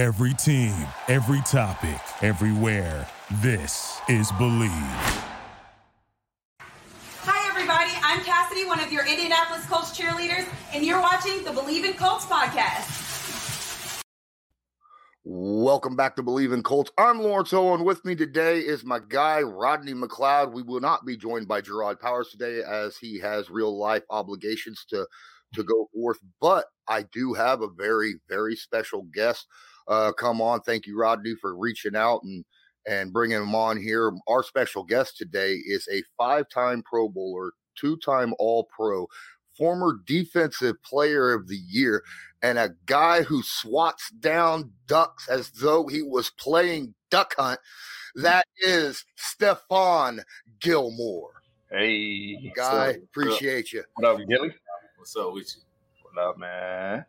Every 0.00 0.32
team, 0.32 0.72
every 1.08 1.42
topic, 1.42 2.00
everywhere. 2.22 3.06
This 3.42 4.00
is 4.08 4.32
Bleav. 4.32 4.70
Hi, 7.24 7.50
everybody. 7.50 7.90
I'm 8.02 8.24
Cassidy, 8.24 8.64
one 8.64 8.80
of 8.80 8.90
your 8.90 9.06
Indianapolis 9.06 9.66
Colts 9.66 9.94
cheerleaders, 9.94 10.48
and 10.72 10.86
you're 10.86 11.02
watching 11.02 11.44
the 11.44 11.50
Bleav 11.50 11.84
in 11.84 11.92
Colts 11.98 12.24
podcast. 12.24 14.00
Welcome 15.24 15.96
back 15.96 16.16
to 16.16 16.22
Bleav 16.22 16.54
in 16.54 16.62
Colts. 16.62 16.90
I'm 16.96 17.20
Lawrence 17.20 17.52
Owen. 17.52 17.84
With 17.84 18.02
me 18.06 18.14
today 18.14 18.60
is 18.60 18.82
my 18.82 19.00
guy, 19.06 19.42
Rodney 19.42 19.92
McLeod. 19.92 20.54
We 20.54 20.62
will 20.62 20.80
not 20.80 21.04
be 21.04 21.18
joined 21.18 21.46
by 21.46 21.60
Gerard 21.60 22.00
Powers 22.00 22.30
today 22.30 22.62
as 22.66 22.96
he 22.96 23.18
has 23.18 23.50
real 23.50 23.78
life 23.78 24.04
obligations 24.08 24.86
to, 24.88 25.06
to 25.56 25.62
go 25.62 25.90
forth, 25.92 26.20
but 26.40 26.64
I 26.88 27.02
do 27.12 27.34
have 27.34 27.60
a 27.60 27.68
very, 27.68 28.14
very 28.30 28.56
special 28.56 29.02
guest 29.12 29.46
uh, 29.88 30.12
come 30.12 30.40
on. 30.40 30.60
Thank 30.60 30.86
you, 30.86 30.98
Rodney, 30.98 31.34
for 31.40 31.56
reaching 31.56 31.96
out 31.96 32.22
and 32.22 32.44
and 32.88 33.12
bringing 33.12 33.36
him 33.36 33.54
on 33.54 33.80
here. 33.80 34.12
Our 34.26 34.42
special 34.42 34.84
guest 34.84 35.18
today 35.18 35.54
is 35.54 35.86
a 35.92 36.02
five-time 36.16 36.82
Pro 36.82 37.08
Bowler, 37.08 37.52
two-time 37.76 38.34
All-Pro, 38.38 39.06
former 39.56 40.00
Defensive 40.06 40.82
Player 40.82 41.34
of 41.34 41.46
the 41.46 41.58
Year, 41.58 42.02
and 42.42 42.58
a 42.58 42.70
guy 42.86 43.22
who 43.22 43.42
swats 43.42 44.10
down 44.20 44.72
ducks 44.86 45.28
as 45.28 45.50
though 45.50 45.86
he 45.88 46.02
was 46.02 46.30
playing 46.30 46.94
duck 47.10 47.34
hunt. 47.36 47.60
That 48.14 48.46
is 48.58 49.04
Stephon 49.18 50.22
Gilmore. 50.60 51.42
Hey, 51.70 52.50
guy, 52.56 52.96
appreciate 53.04 53.72
you. 53.72 53.84
What 53.94 54.20
up, 54.20 54.28
Gilly? 54.28 54.54
What's 54.96 55.14
up 55.16 55.34
with 55.34 55.54
you? 55.54 55.62
What 56.02 56.24
up, 56.24 56.38
man? 56.38 57.04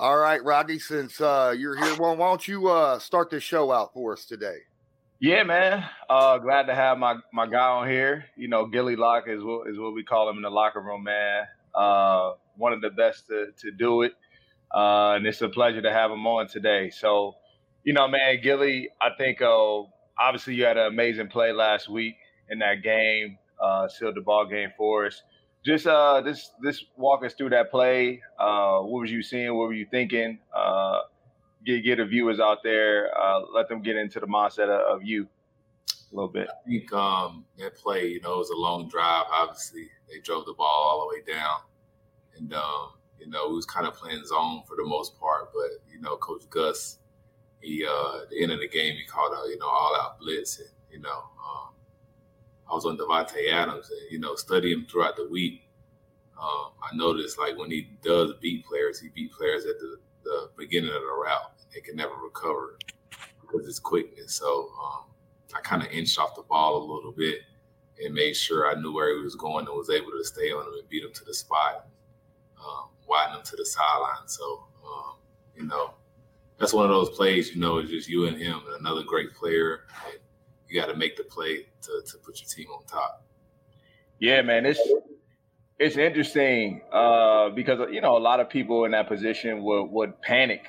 All 0.00 0.16
right, 0.16 0.40
Rodney, 0.44 0.78
since 0.78 1.20
uh, 1.20 1.52
you're 1.58 1.74
here, 1.74 1.96
well, 1.98 2.16
why 2.16 2.28
don't 2.28 2.46
you 2.46 2.68
uh, 2.68 3.00
start 3.00 3.30
this 3.30 3.42
show 3.42 3.72
out 3.72 3.92
for 3.92 4.12
us 4.12 4.26
today? 4.26 4.58
Yeah, 5.18 5.42
man. 5.42 5.84
Uh, 6.08 6.38
glad 6.38 6.66
to 6.66 6.74
have 6.76 6.98
my, 6.98 7.16
my 7.32 7.48
guy 7.48 7.66
on 7.66 7.88
here. 7.88 8.26
You 8.36 8.46
know, 8.46 8.64
Gilly 8.64 8.94
Lock 8.94 9.24
is 9.26 9.42
what, 9.42 9.68
is 9.68 9.76
what 9.76 9.94
we 9.94 10.04
call 10.04 10.30
him 10.30 10.36
in 10.36 10.42
the 10.42 10.50
locker 10.50 10.80
room, 10.80 11.02
man. 11.02 11.46
Uh, 11.74 12.34
one 12.56 12.72
of 12.72 12.80
the 12.80 12.90
best 12.90 13.26
to, 13.26 13.46
to 13.60 13.72
do 13.72 14.02
it. 14.02 14.12
Uh, 14.72 15.14
and 15.14 15.26
it's 15.26 15.42
a 15.42 15.48
pleasure 15.48 15.82
to 15.82 15.92
have 15.92 16.12
him 16.12 16.24
on 16.28 16.46
today. 16.46 16.90
So, 16.90 17.34
you 17.82 17.92
know, 17.92 18.06
man, 18.06 18.40
Gilly, 18.40 18.90
I 19.02 19.08
think 19.18 19.42
uh, 19.42 19.80
obviously 20.16 20.54
you 20.54 20.62
had 20.62 20.76
an 20.76 20.86
amazing 20.86 21.26
play 21.26 21.50
last 21.50 21.88
week 21.88 22.14
in 22.50 22.60
that 22.60 22.84
game, 22.84 23.36
uh, 23.60 23.88
sealed 23.88 24.14
the 24.14 24.20
ball 24.20 24.46
game 24.46 24.70
for 24.76 25.06
us 25.06 25.22
just 25.68 25.86
uh 25.86 26.22
this 26.22 26.50
this 26.62 26.84
walk 26.96 27.22
us 27.24 27.34
through 27.34 27.50
that 27.50 27.70
play. 27.70 28.22
Uh, 28.38 28.80
what 28.80 29.02
was 29.02 29.12
you 29.12 29.22
seeing? 29.22 29.54
What 29.54 29.68
were 29.68 29.74
you 29.74 29.86
thinking? 29.90 30.38
Uh, 30.54 31.00
get 31.64 31.84
get 31.84 31.98
the 31.98 32.06
viewers 32.06 32.40
out 32.40 32.62
there. 32.62 33.10
Uh, 33.16 33.40
let 33.54 33.68
them 33.68 33.82
get 33.82 33.96
into 33.96 34.18
the 34.18 34.26
mindset 34.26 34.70
of, 34.70 34.80
of 34.96 35.02
you 35.04 35.28
a 36.10 36.14
little 36.14 36.30
bit. 36.30 36.48
I 36.48 36.68
think 36.68 36.90
um, 36.92 37.44
that 37.58 37.76
play, 37.76 38.06
you 38.06 38.20
know, 38.22 38.34
it 38.34 38.38
was 38.38 38.50
a 38.50 38.56
long 38.56 38.88
drive. 38.88 39.26
Obviously, 39.30 39.88
they 40.08 40.20
drove 40.20 40.46
the 40.46 40.54
ball 40.54 40.66
all 40.66 41.00
the 41.00 41.14
way 41.14 41.22
down, 41.36 41.60
and 42.36 42.54
um, 42.54 42.92
you 43.20 43.28
know, 43.28 43.48
we 43.48 43.56
was 43.56 43.66
kind 43.66 43.86
of 43.86 43.92
playing 43.92 44.24
zone 44.24 44.62
for 44.66 44.76
the 44.76 44.84
most 44.86 45.20
part. 45.20 45.50
But 45.52 45.84
you 45.92 46.00
know, 46.00 46.16
Coach 46.16 46.48
Gus, 46.48 46.98
he 47.60 47.84
uh, 47.84 48.22
at 48.22 48.30
the 48.30 48.42
end 48.42 48.52
of 48.52 48.60
the 48.60 48.68
game, 48.68 48.94
he 48.94 49.04
called 49.04 49.34
out, 49.36 49.48
you 49.48 49.58
know 49.58 49.68
all 49.68 49.94
out 50.00 50.18
blitz, 50.18 50.60
and 50.60 50.68
you 50.90 51.00
know, 51.00 51.10
um, 51.10 51.67
I 52.70 52.74
was 52.74 52.84
on 52.84 52.98
Davante 52.98 53.50
Adams, 53.52 53.90
and 53.90 54.10
you 54.10 54.18
know, 54.18 54.34
studying 54.34 54.80
him 54.80 54.86
throughout 54.90 55.16
the 55.16 55.28
week. 55.28 55.62
Um, 56.40 56.72
I 56.82 56.94
noticed 56.94 57.38
like 57.38 57.58
when 57.58 57.70
he 57.70 57.88
does 58.02 58.32
beat 58.40 58.64
players, 58.66 59.00
he 59.00 59.08
beat 59.08 59.32
players 59.32 59.64
at 59.64 59.78
the, 59.78 59.98
the 60.24 60.50
beginning 60.56 60.90
of 60.90 61.00
the 61.00 61.22
route. 61.24 61.52
They 61.74 61.80
can 61.80 61.96
never 61.96 62.14
recover 62.14 62.78
because 63.40 63.66
it's 63.66 63.80
quickness. 63.80 64.34
So 64.34 64.70
um, 64.82 65.04
I 65.56 65.60
kind 65.60 65.82
of 65.82 65.88
inched 65.90 66.18
off 66.18 66.36
the 66.36 66.42
ball 66.42 66.76
a 66.76 66.84
little 66.94 67.12
bit 67.12 67.40
and 68.04 68.14
made 68.14 68.36
sure 68.36 68.70
I 68.70 68.80
knew 68.80 68.92
where 68.92 69.16
he 69.16 69.22
was 69.22 69.34
going 69.34 69.66
and 69.66 69.76
was 69.76 69.90
able 69.90 70.12
to 70.12 70.24
stay 70.24 70.50
on 70.50 70.66
him 70.66 70.74
and 70.78 70.88
beat 70.88 71.02
him 71.02 71.12
to 71.12 71.24
the 71.24 71.34
spot, 71.34 71.88
um, 72.60 72.90
widen 73.08 73.36
him 73.36 73.42
to 73.42 73.56
the 73.56 73.66
sideline. 73.66 74.28
So 74.28 74.64
um, 74.86 75.14
you 75.56 75.64
know, 75.66 75.94
that's 76.58 76.72
one 76.72 76.84
of 76.84 76.90
those 76.90 77.10
plays. 77.10 77.52
You 77.54 77.60
know, 77.60 77.78
it's 77.78 77.90
just 77.90 78.08
you 78.08 78.26
and 78.26 78.36
him 78.36 78.60
and 78.66 78.80
another 78.80 79.02
great 79.02 79.34
player. 79.34 79.80
And, 80.06 80.20
you 80.68 80.80
got 80.80 80.86
to 80.86 80.96
make 80.96 81.16
the 81.16 81.24
play 81.24 81.66
to, 81.82 82.02
to 82.06 82.18
put 82.18 82.40
your 82.40 82.48
team 82.48 82.66
on 82.70 82.84
top. 82.86 83.24
Yeah, 84.18 84.42
man, 84.42 84.66
it's 84.66 84.80
it's 85.78 85.96
interesting 85.96 86.82
uh, 86.92 87.50
because 87.50 87.88
you 87.92 88.00
know 88.00 88.16
a 88.16 88.18
lot 88.18 88.40
of 88.40 88.50
people 88.50 88.84
in 88.84 88.92
that 88.92 89.08
position 89.08 89.62
would 89.62 89.84
would 89.86 90.20
panic. 90.22 90.66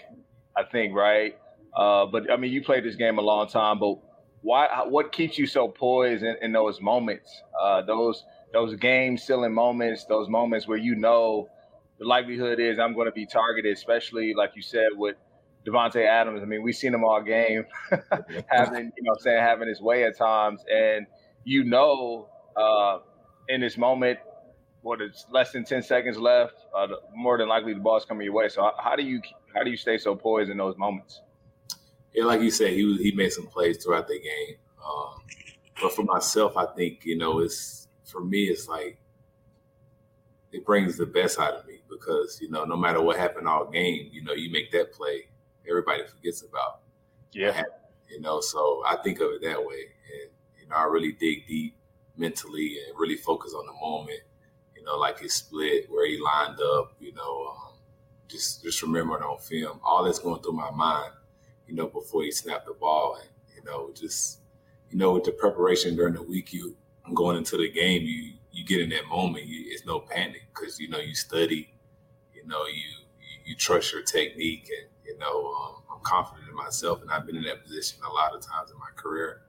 I 0.55 0.63
think, 0.63 0.93
right? 0.93 1.37
Uh, 1.75 2.05
but 2.05 2.31
I 2.31 2.37
mean, 2.37 2.51
you 2.51 2.63
played 2.63 2.83
this 2.83 2.95
game 2.95 3.17
a 3.17 3.21
long 3.21 3.47
time, 3.47 3.79
but 3.79 3.95
why? 4.41 4.67
What 4.87 5.11
keeps 5.11 5.37
you 5.37 5.47
so 5.47 5.67
poised 5.67 6.23
in, 6.23 6.35
in 6.41 6.51
those 6.51 6.79
moments? 6.81 7.41
Uh, 7.59 7.81
those 7.81 8.23
those 8.53 8.75
game 8.75 9.17
sealing 9.17 9.53
moments, 9.53 10.05
those 10.05 10.29
moments 10.29 10.67
where 10.67 10.77
you 10.77 10.95
know 10.95 11.47
the 11.99 12.05
likelihood 12.05 12.59
is 12.59 12.79
I'm 12.79 12.93
going 12.93 13.07
to 13.07 13.11
be 13.11 13.25
targeted, 13.25 13.75
especially 13.75 14.33
like 14.33 14.51
you 14.55 14.61
said 14.61 14.89
with 14.95 15.15
Davante 15.69 16.05
Adams. 16.05 16.41
I 16.41 16.45
mean, 16.45 16.63
we've 16.63 16.75
seen 16.75 16.93
him 16.93 17.03
all 17.03 17.21
game 17.21 17.65
having, 18.47 18.91
you 18.97 19.03
know, 19.03 19.15
saying 19.19 19.39
having 19.39 19.67
his 19.67 19.81
way 19.81 20.03
at 20.03 20.17
times, 20.17 20.63
and 20.71 21.05
you 21.43 21.63
know, 21.63 22.29
uh, 22.55 22.99
in 23.47 23.61
this 23.61 23.77
moment, 23.77 24.19
what 24.81 25.01
it's 25.01 25.25
less 25.31 25.51
than 25.51 25.63
ten 25.63 25.81
seconds 25.81 26.17
left, 26.17 26.53
uh, 26.75 26.87
more 27.15 27.37
than 27.37 27.47
likely 27.47 27.73
the 27.73 27.79
ball's 27.79 28.05
coming 28.05 28.25
your 28.25 28.33
way. 28.33 28.49
So 28.49 28.71
how 28.77 28.95
do 28.95 29.03
you 29.03 29.21
how 29.53 29.63
do 29.63 29.69
you 29.69 29.77
stay 29.77 29.97
so 29.97 30.15
poised 30.15 30.49
in 30.49 30.57
those 30.57 30.77
moments? 30.77 31.21
Yeah, 32.13 32.25
like 32.25 32.41
you 32.41 32.51
said, 32.51 32.73
he 32.73 32.97
he 32.97 33.11
made 33.11 33.31
some 33.31 33.47
plays 33.47 33.83
throughout 33.83 34.07
the 34.07 34.19
game. 34.19 34.55
Um, 34.85 35.21
but 35.81 35.93
for 35.93 36.03
myself, 36.03 36.57
I 36.57 36.65
think 36.75 37.05
you 37.05 37.17
know 37.17 37.39
it's 37.39 37.87
for 38.05 38.21
me, 38.21 38.45
it's 38.45 38.67
like 38.67 38.97
it 40.51 40.65
brings 40.65 40.97
the 40.97 41.05
best 41.05 41.39
out 41.39 41.53
of 41.53 41.67
me 41.67 41.81
because 41.89 42.39
you 42.41 42.49
know 42.49 42.65
no 42.65 42.75
matter 42.75 43.01
what 43.01 43.17
happened 43.17 43.47
all 43.47 43.65
game, 43.65 44.09
you 44.11 44.23
know 44.23 44.33
you 44.33 44.51
make 44.51 44.71
that 44.71 44.91
play 44.91 45.28
everybody 45.69 46.03
forgets 46.07 46.41
about. 46.41 46.81
Yeah. 47.31 47.63
You 48.09 48.19
know, 48.21 48.41
so 48.41 48.83
I 48.87 48.97
think 48.97 49.19
of 49.19 49.31
it 49.31 49.41
that 49.43 49.59
way. 49.59 49.85
And, 50.11 50.31
you 50.59 50.67
know, 50.67 50.75
I 50.75 50.85
really 50.85 51.11
dig 51.11 51.47
deep 51.47 51.77
mentally 52.17 52.77
and 52.87 52.97
really 52.99 53.15
focus 53.15 53.53
on 53.53 53.65
the 53.65 53.73
moment, 53.73 54.21
you 54.75 54.83
know, 54.83 54.97
like 54.97 55.19
his 55.19 55.33
split, 55.33 55.89
where 55.89 56.07
he 56.07 56.19
lined 56.19 56.59
up, 56.59 56.95
you 56.99 57.13
know, 57.13 57.47
um, 57.51 57.73
just 58.27 58.63
just 58.63 58.81
remembering 58.81 59.23
on 59.23 59.37
film, 59.39 59.79
all 59.83 60.03
that's 60.03 60.19
going 60.19 60.41
through 60.41 60.53
my 60.53 60.71
mind, 60.71 61.11
you 61.67 61.75
know, 61.75 61.87
before 61.87 62.23
he 62.23 62.31
snapped 62.31 62.65
the 62.65 62.73
ball. 62.73 63.17
And, 63.21 63.29
you 63.55 63.63
know, 63.63 63.91
just, 63.93 64.39
you 64.89 64.97
know, 64.97 65.11
with 65.13 65.23
the 65.23 65.31
preparation 65.31 65.95
during 65.95 66.15
the 66.15 66.23
week, 66.23 66.51
you 66.51 66.75
going 67.13 67.37
into 67.37 67.57
the 67.57 67.71
game, 67.71 68.03
you 68.03 68.33
you 68.51 68.65
get 68.65 68.81
in 68.81 68.89
that 68.89 69.07
moment, 69.07 69.45
you, 69.45 69.65
it's 69.67 69.85
no 69.85 69.99
panic 69.99 70.43
because, 70.53 70.79
you 70.79 70.89
know, 70.89 70.97
you 70.97 71.13
study, 71.13 71.73
you 72.33 72.45
know, 72.47 72.65
you, 72.65 72.81
you, 73.19 73.39
you 73.45 73.55
trust 73.55 73.93
your 73.93 74.01
technique 74.01 74.69
and, 74.75 74.89
you 75.09 75.17
know, 75.17 75.47
um, 75.47 75.83
I'm 75.91 76.03
confident 76.03 76.47
in 76.47 76.55
myself, 76.55 77.01
and 77.01 77.09
I've 77.09 77.25
been 77.25 77.35
in 77.35 77.43
that 77.43 77.63
position 77.63 77.99
a 78.07 78.13
lot 78.13 78.35
of 78.35 78.41
times 78.41 78.69
in 78.69 78.77
my 78.77 78.91
career, 78.95 79.41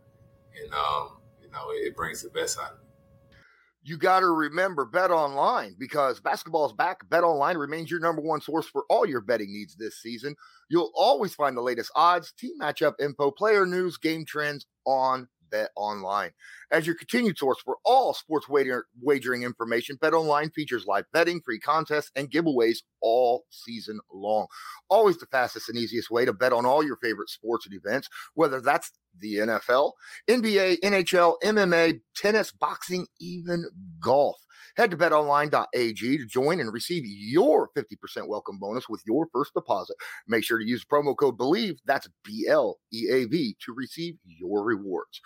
and 0.62 0.72
um, 0.72 1.18
you 1.42 1.50
know, 1.50 1.66
it, 1.70 1.94
brings 1.94 2.22
the 2.22 2.30
best 2.30 2.58
out 2.58 2.72
of 2.72 2.78
me. 2.78 3.36
You 3.82 3.98
got 3.98 4.20
to 4.20 4.26
remember 4.26 4.86
bet 4.86 5.10
online 5.10 5.76
because 5.78 6.20
basketball's 6.20 6.72
back. 6.72 7.08
Bet 7.10 7.24
online 7.24 7.56
remains 7.58 7.90
your 7.90 8.00
number 8.00 8.22
one 8.22 8.40
source 8.40 8.66
for 8.66 8.84
all 8.88 9.06
your 9.06 9.20
betting 9.20 9.52
needs 9.52 9.76
this 9.76 10.00
season. 10.00 10.34
You'll 10.68 10.92
always 10.94 11.34
find 11.34 11.56
the 11.56 11.62
latest 11.62 11.90
odds 11.94 12.32
team 12.32 12.54
matchup 12.60 12.94
info 13.00 13.30
player 13.30 13.66
news 13.66 13.98
game 13.98 14.24
trends 14.24 14.66
on 14.86 15.28
Bet 15.50 15.70
Online. 15.76 16.30
As 16.70 16.86
your 16.86 16.94
continued 16.94 17.38
source 17.38 17.60
for 17.64 17.76
all 17.84 18.14
sports 18.14 18.48
wager, 18.48 18.86
wagering 19.00 19.42
information, 19.42 19.96
Bet 20.00 20.14
Online 20.14 20.50
features 20.50 20.86
live 20.86 21.04
betting, 21.12 21.40
free 21.40 21.58
contests, 21.58 22.10
and 22.14 22.30
giveaways 22.30 22.78
all 23.00 23.44
season 23.50 24.00
long. 24.12 24.46
Always 24.88 25.18
the 25.18 25.26
fastest 25.26 25.68
and 25.68 25.78
easiest 25.78 26.10
way 26.10 26.24
to 26.24 26.32
bet 26.32 26.52
on 26.52 26.66
all 26.66 26.84
your 26.84 26.96
favorite 26.96 27.30
sports 27.30 27.66
and 27.66 27.74
events, 27.74 28.08
whether 28.34 28.60
that's 28.60 28.92
the 29.18 29.36
NFL, 29.36 29.92
NBA, 30.28 30.80
NHL, 30.80 31.34
MMA, 31.42 32.00
tennis, 32.14 32.52
boxing, 32.52 33.06
even 33.18 33.64
golf. 34.00 34.36
Head 34.76 34.92
to 34.92 34.96
betonline.ag 34.96 36.18
to 36.18 36.26
join 36.26 36.60
and 36.60 36.72
receive 36.72 37.02
your 37.04 37.70
50% 37.76 38.28
welcome 38.28 38.58
bonus 38.58 38.88
with 38.88 39.02
your 39.06 39.26
first 39.32 39.52
deposit. 39.54 39.96
Make 40.28 40.44
sure 40.44 40.58
to 40.58 40.66
use 40.66 40.84
promo 40.84 41.16
code 41.16 41.36
BLEAV, 41.36 41.78
that's 41.86 42.08
B 42.24 42.46
L 42.48 42.78
E 42.92 43.08
A 43.10 43.24
V, 43.26 43.56
to 43.64 43.74
receive 43.74 44.16
your 44.24 44.64
rewards. 44.64 45.20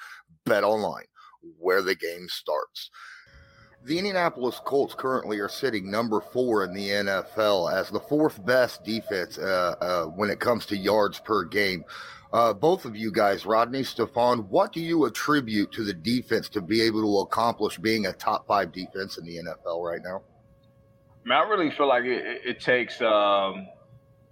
Bet 0.47 0.65
online, 0.65 1.05
where 1.59 1.83
the 1.83 1.95
game 1.95 2.27
starts. 2.29 2.91
The 3.85 3.99
Indianapolis 3.99 4.63
Colts 4.65 4.95
currently 4.95 5.39
are 5.41 5.49
sitting 5.49 5.91
number 5.91 6.23
four 6.23 6.65
in 6.65 6.73
the 6.73 6.89
NFL 6.89 7.71
as 7.71 7.91
the 7.91 8.01
fourth 8.01 8.43
best 8.47 8.83
defense 8.83 9.37
uh, 9.37 9.75
uh, 9.79 10.05
when 10.07 10.31
it 10.31 10.41
comes 10.41 10.65
to 10.67 10.77
yards 10.77 11.21
per 11.21 11.45
game. 11.45 11.85
Uh, 12.35 12.53
both 12.53 12.85
of 12.85 12.97
you 12.97 13.13
guys, 13.13 13.47
Rodney, 13.47 13.83
Stephon, 13.83 14.49
what 14.49 14.73
do 14.73 14.81
you 14.81 15.05
attribute 15.05 15.71
to 15.71 15.85
the 15.85 15.93
defense 15.93 16.49
to 16.49 16.61
be 16.61 16.83
able 16.83 17.01
to 17.03 17.21
accomplish 17.21 17.79
being 17.79 18.07
a 18.07 18.13
top 18.13 18.45
five 18.49 18.73
defense 18.73 19.19
in 19.19 19.25
the 19.25 19.37
NFL 19.37 19.85
right 19.85 20.01
now? 20.03 20.21
I, 21.25 21.29
mean, 21.29 21.39
I 21.39 21.49
really 21.49 21.71
feel 21.71 21.87
like 21.87 22.03
it, 22.03 22.43
it 22.45 22.59
takes, 22.59 23.01
um, 23.01 23.69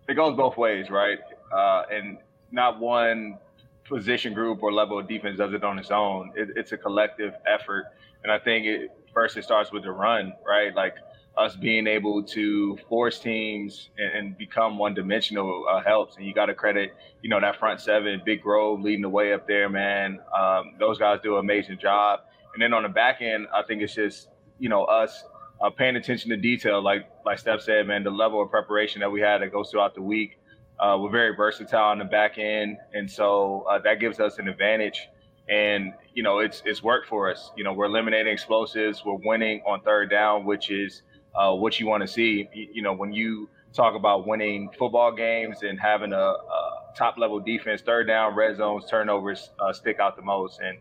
it 0.08 0.14
goes 0.14 0.36
both 0.36 0.56
ways, 0.56 0.90
right? 0.90 1.20
Uh, 1.56 1.84
and 1.92 2.18
not 2.50 2.80
one 2.80 3.38
position 3.84 4.34
group 4.34 4.64
or 4.64 4.72
level 4.72 4.98
of 4.98 5.06
defense 5.06 5.38
does 5.38 5.52
it 5.52 5.62
on 5.62 5.78
its 5.78 5.92
own. 5.92 6.32
It, 6.34 6.48
it's 6.56 6.72
a 6.72 6.78
collective 6.78 7.34
effort, 7.46 7.84
and 8.24 8.32
I 8.32 8.40
think 8.40 8.66
it 8.66 8.90
first 9.14 9.36
it 9.36 9.44
starts 9.44 9.70
with 9.70 9.84
the 9.84 9.92
run, 9.92 10.32
right? 10.44 10.74
Like 10.74 10.96
us 11.36 11.56
being 11.56 11.86
able 11.86 12.22
to 12.22 12.76
force 12.88 13.18
teams 13.18 13.88
and, 13.96 14.12
and 14.16 14.38
become 14.38 14.78
one 14.78 14.94
dimensional 14.94 15.64
uh, 15.70 15.82
helps. 15.82 16.16
And 16.16 16.26
you 16.26 16.34
got 16.34 16.46
to 16.46 16.54
credit, 16.54 16.94
you 17.22 17.30
know, 17.30 17.40
that 17.40 17.58
front 17.58 17.80
seven, 17.80 18.20
Big 18.24 18.42
Grove 18.42 18.80
leading 18.80 19.02
the 19.02 19.08
way 19.08 19.32
up 19.32 19.46
there, 19.46 19.68
man. 19.68 20.20
Um, 20.38 20.74
those 20.78 20.98
guys 20.98 21.20
do 21.22 21.34
an 21.34 21.40
amazing 21.40 21.78
job. 21.78 22.20
And 22.52 22.62
then 22.62 22.74
on 22.74 22.82
the 22.82 22.88
back 22.90 23.22
end, 23.22 23.46
I 23.54 23.62
think 23.62 23.82
it's 23.82 23.94
just, 23.94 24.28
you 24.58 24.68
know, 24.68 24.84
us 24.84 25.24
uh, 25.62 25.70
paying 25.70 25.96
attention 25.96 26.30
to 26.30 26.36
detail. 26.36 26.82
Like 26.82 27.08
like 27.24 27.38
Steph 27.38 27.62
said, 27.62 27.86
man, 27.86 28.04
the 28.04 28.10
level 28.10 28.42
of 28.42 28.50
preparation 28.50 29.00
that 29.00 29.10
we 29.10 29.20
had 29.20 29.40
that 29.42 29.52
goes 29.52 29.70
throughout 29.70 29.94
the 29.94 30.02
week. 30.02 30.38
Uh, 30.78 30.98
we're 30.98 31.10
very 31.10 31.34
versatile 31.36 31.90
on 31.90 31.98
the 31.98 32.04
back 32.04 32.38
end, 32.38 32.76
and 32.92 33.08
so 33.08 33.64
uh, 33.70 33.78
that 33.78 34.00
gives 34.00 34.18
us 34.18 34.38
an 34.38 34.48
advantage. 34.48 35.08
And 35.48 35.92
you 36.12 36.22
know, 36.22 36.40
it's 36.40 36.62
it's 36.64 36.82
worked 36.82 37.08
for 37.08 37.30
us. 37.30 37.52
You 37.56 37.64
know, 37.64 37.72
we're 37.72 37.86
eliminating 37.86 38.32
explosives. 38.32 39.02
We're 39.04 39.18
winning 39.24 39.62
on 39.66 39.80
third 39.82 40.10
down, 40.10 40.44
which 40.44 40.70
is 40.70 41.02
uh, 41.34 41.52
what 41.54 41.78
you 41.80 41.86
want 41.86 42.02
to 42.02 42.08
see. 42.08 42.48
You 42.52 42.82
know, 42.82 42.92
when 42.92 43.12
you 43.12 43.48
talk 43.72 43.94
about 43.94 44.26
winning 44.26 44.70
football 44.78 45.12
games 45.12 45.62
and 45.62 45.80
having 45.80 46.12
a, 46.12 46.16
a 46.16 46.92
top 46.96 47.16
level 47.18 47.40
defense, 47.40 47.80
third 47.82 48.06
down, 48.06 48.34
red 48.34 48.56
zones, 48.56 48.84
turnovers 48.88 49.50
uh, 49.58 49.72
stick 49.72 49.98
out 49.98 50.16
the 50.16 50.22
most. 50.22 50.60
And 50.60 50.78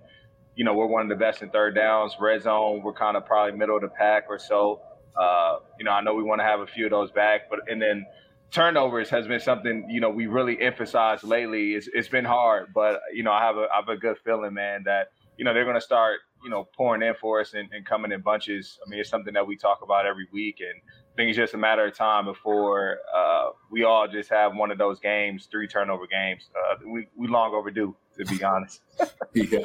you 0.56 0.66
know, 0.66 0.74
we're 0.74 0.88
one 0.88 1.04
of 1.04 1.10
the 1.10 1.16
best 1.16 1.42
in 1.42 1.50
third 1.50 1.76
downs. 1.76 2.16
Red 2.20 2.44
zone, 2.44 2.82
we're 2.84 2.94
kind 2.94 3.16
of 3.16 3.26
probably 3.26 3.58
middle 3.58 3.76
of 3.76 3.82
the 3.82 3.88
pack 3.88 4.26
or 4.30 4.38
so. 4.38 4.82
Uh, 5.16 5.60
you 5.80 5.86
know, 5.86 5.92
I 5.92 6.02
know 6.02 6.14
we 6.14 6.24
want 6.24 6.40
to 6.40 6.46
have 6.46 6.60
a 6.60 6.68
few 6.68 6.86
of 6.86 6.92
those 6.92 7.12
back, 7.12 7.50
but 7.50 7.60
and 7.70 7.82
then 7.82 8.06
turnovers 8.52 9.10
has 9.10 9.28
been 9.28 9.40
something 9.40 9.88
you 9.90 10.02
know 10.02 10.10
we 10.10 10.28
really 10.28 10.62
emphasized 10.62 11.24
lately. 11.24 11.74
It's, 11.74 11.88
it's 11.94 12.10
been 12.10 12.26
hard, 12.26 12.74
but 12.74 13.02
you 13.14 13.24
know, 13.24 13.32
I 13.32 13.46
have 13.46 13.58
a 13.58 13.68
I 13.74 13.78
have 13.78 13.90
a 13.90 13.98
good 13.98 14.18
feeling, 14.24 14.54
man, 14.54 14.84
that 14.86 15.08
you 15.38 15.46
know 15.46 15.54
they're 15.54 15.66
going 15.66 15.76
to 15.76 15.82
start 15.82 16.20
you 16.44 16.50
know 16.50 16.68
pouring 16.76 17.02
in 17.02 17.14
for 17.16 17.40
us 17.40 17.54
and, 17.54 17.70
and 17.72 17.86
coming 17.86 18.12
in 18.12 18.22
bunches. 18.22 18.80
I 18.86 18.90
mean, 18.90 19.00
it's 19.00 19.10
something 19.10 19.34
that 19.34 19.46
we 19.46 19.56
talk 19.56 19.82
about 19.84 20.06
every 20.06 20.28
week, 20.32 20.60
and 20.60 20.82
I 21.14 21.16
think 21.16 21.30
it's 21.30 21.38
just 21.38 21.54
a 21.54 21.58
matter 21.58 21.86
of 21.86 21.96
time 21.96 22.26
before 22.26 23.00
uh, 23.16 23.50
we 23.70 23.84
all 23.84 24.08
just 24.08 24.30
have 24.30 24.56
one 24.56 24.72
of 24.72 24.78
those 24.78 25.00
games, 25.00 25.48
three 25.52 25.68
turnover 25.68 26.08
games. 26.08 26.50
Uh, 26.56 26.76
we 26.86 27.08
we 27.16 27.28
long 27.28 27.54
overdue, 27.54 27.96
to 28.18 28.26
be 28.26 28.44
honest. 28.44 28.82
yeah. 29.34 29.60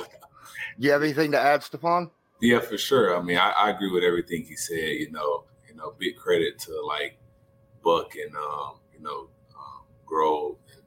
You 0.78 0.90
have 0.90 1.02
anything 1.02 1.32
to 1.32 1.40
add, 1.40 1.60
Stephon? 1.60 2.10
Yeah, 2.40 2.60
for 2.60 2.76
sure. 2.76 3.16
I 3.16 3.22
mean, 3.22 3.38
I, 3.38 3.50
I, 3.50 3.70
agree 3.70 3.90
with 3.90 4.04
everything 4.04 4.44
he 4.44 4.56
said. 4.56 4.76
You 4.76 5.10
know, 5.10 5.44
you 5.68 5.74
know, 5.74 5.94
big 5.98 6.16
credit 6.16 6.58
to 6.60 6.82
like 6.86 7.18
Buck 7.82 8.12
and 8.14 8.34
um, 8.36 8.80
you 8.92 9.02
know 9.02 9.28
um, 9.56 9.86
Grove 10.04 10.56
and 10.74 10.82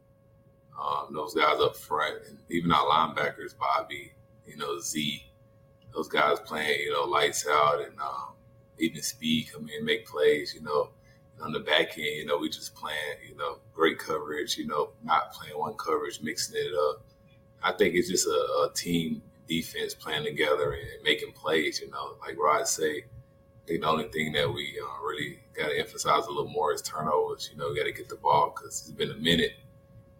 um, 0.80 1.14
those 1.14 1.34
guys 1.34 1.60
up 1.60 1.76
front, 1.76 2.18
and 2.28 2.38
even 2.50 2.72
our 2.72 2.86
linebackers, 2.86 3.58
Bobby, 3.58 4.12
you 4.46 4.58
know, 4.58 4.80
Z, 4.80 5.24
those 5.94 6.08
guys 6.08 6.40
playing, 6.46 6.80
you 6.82 6.92
know, 6.92 7.04
lights 7.04 7.46
out, 7.50 7.82
and 7.82 8.00
um, 8.00 8.34
even 8.78 9.02
speed 9.02 9.50
come 9.52 9.68
in, 9.70 9.86
make 9.86 10.08
plays. 10.08 10.54
You 10.54 10.62
know, 10.62 10.90
and 11.36 11.46
on 11.46 11.52
the 11.54 11.60
back 11.60 11.98
end, 11.98 12.06
you 12.06 12.26
know, 12.26 12.38
we 12.38 12.50
just 12.50 12.76
playing, 12.76 13.18
you 13.28 13.36
know, 13.36 13.58
great 13.74 14.00
coverage. 14.00 14.58
You 14.58 14.68
know, 14.68 14.90
not 15.04 15.34
playing 15.34 15.58
one 15.58 15.74
coverage, 15.76 16.22
mixing 16.22 16.58
it 16.58 16.74
up. 16.74 17.04
I 17.64 17.74
think 17.74 17.96
it's 17.96 18.10
just 18.10 18.28
a, 18.28 18.30
a 18.30 18.72
team 18.74 19.22
defense 19.48 19.94
playing 19.94 20.24
together 20.24 20.72
and 20.74 21.04
making 21.04 21.34
plays. 21.34 21.82
You 21.82 21.90
know, 21.92 22.16
like 22.22 22.38
Rod 22.38 22.68
say, 22.68 23.00
I 23.00 23.68
think 23.68 23.82
the 23.82 23.88
only 23.88 24.08
thing 24.10 24.32
that 24.34 24.52
we 24.52 24.80
uh, 24.82 25.04
really 25.04 25.40
got 25.54 25.70
to 25.70 25.80
emphasize 25.80 26.26
a 26.26 26.30
little 26.30 26.50
more 26.50 26.74
is 26.74 26.82
turnovers. 26.82 27.50
You 27.52 27.58
know, 27.58 27.74
got 27.76 27.84
to 27.84 27.92
get 27.92 28.10
the 28.10 28.16
ball 28.16 28.54
because 28.56 28.82
it's 28.82 28.92
been 28.92 29.12
a 29.12 29.16
minute, 29.16 29.54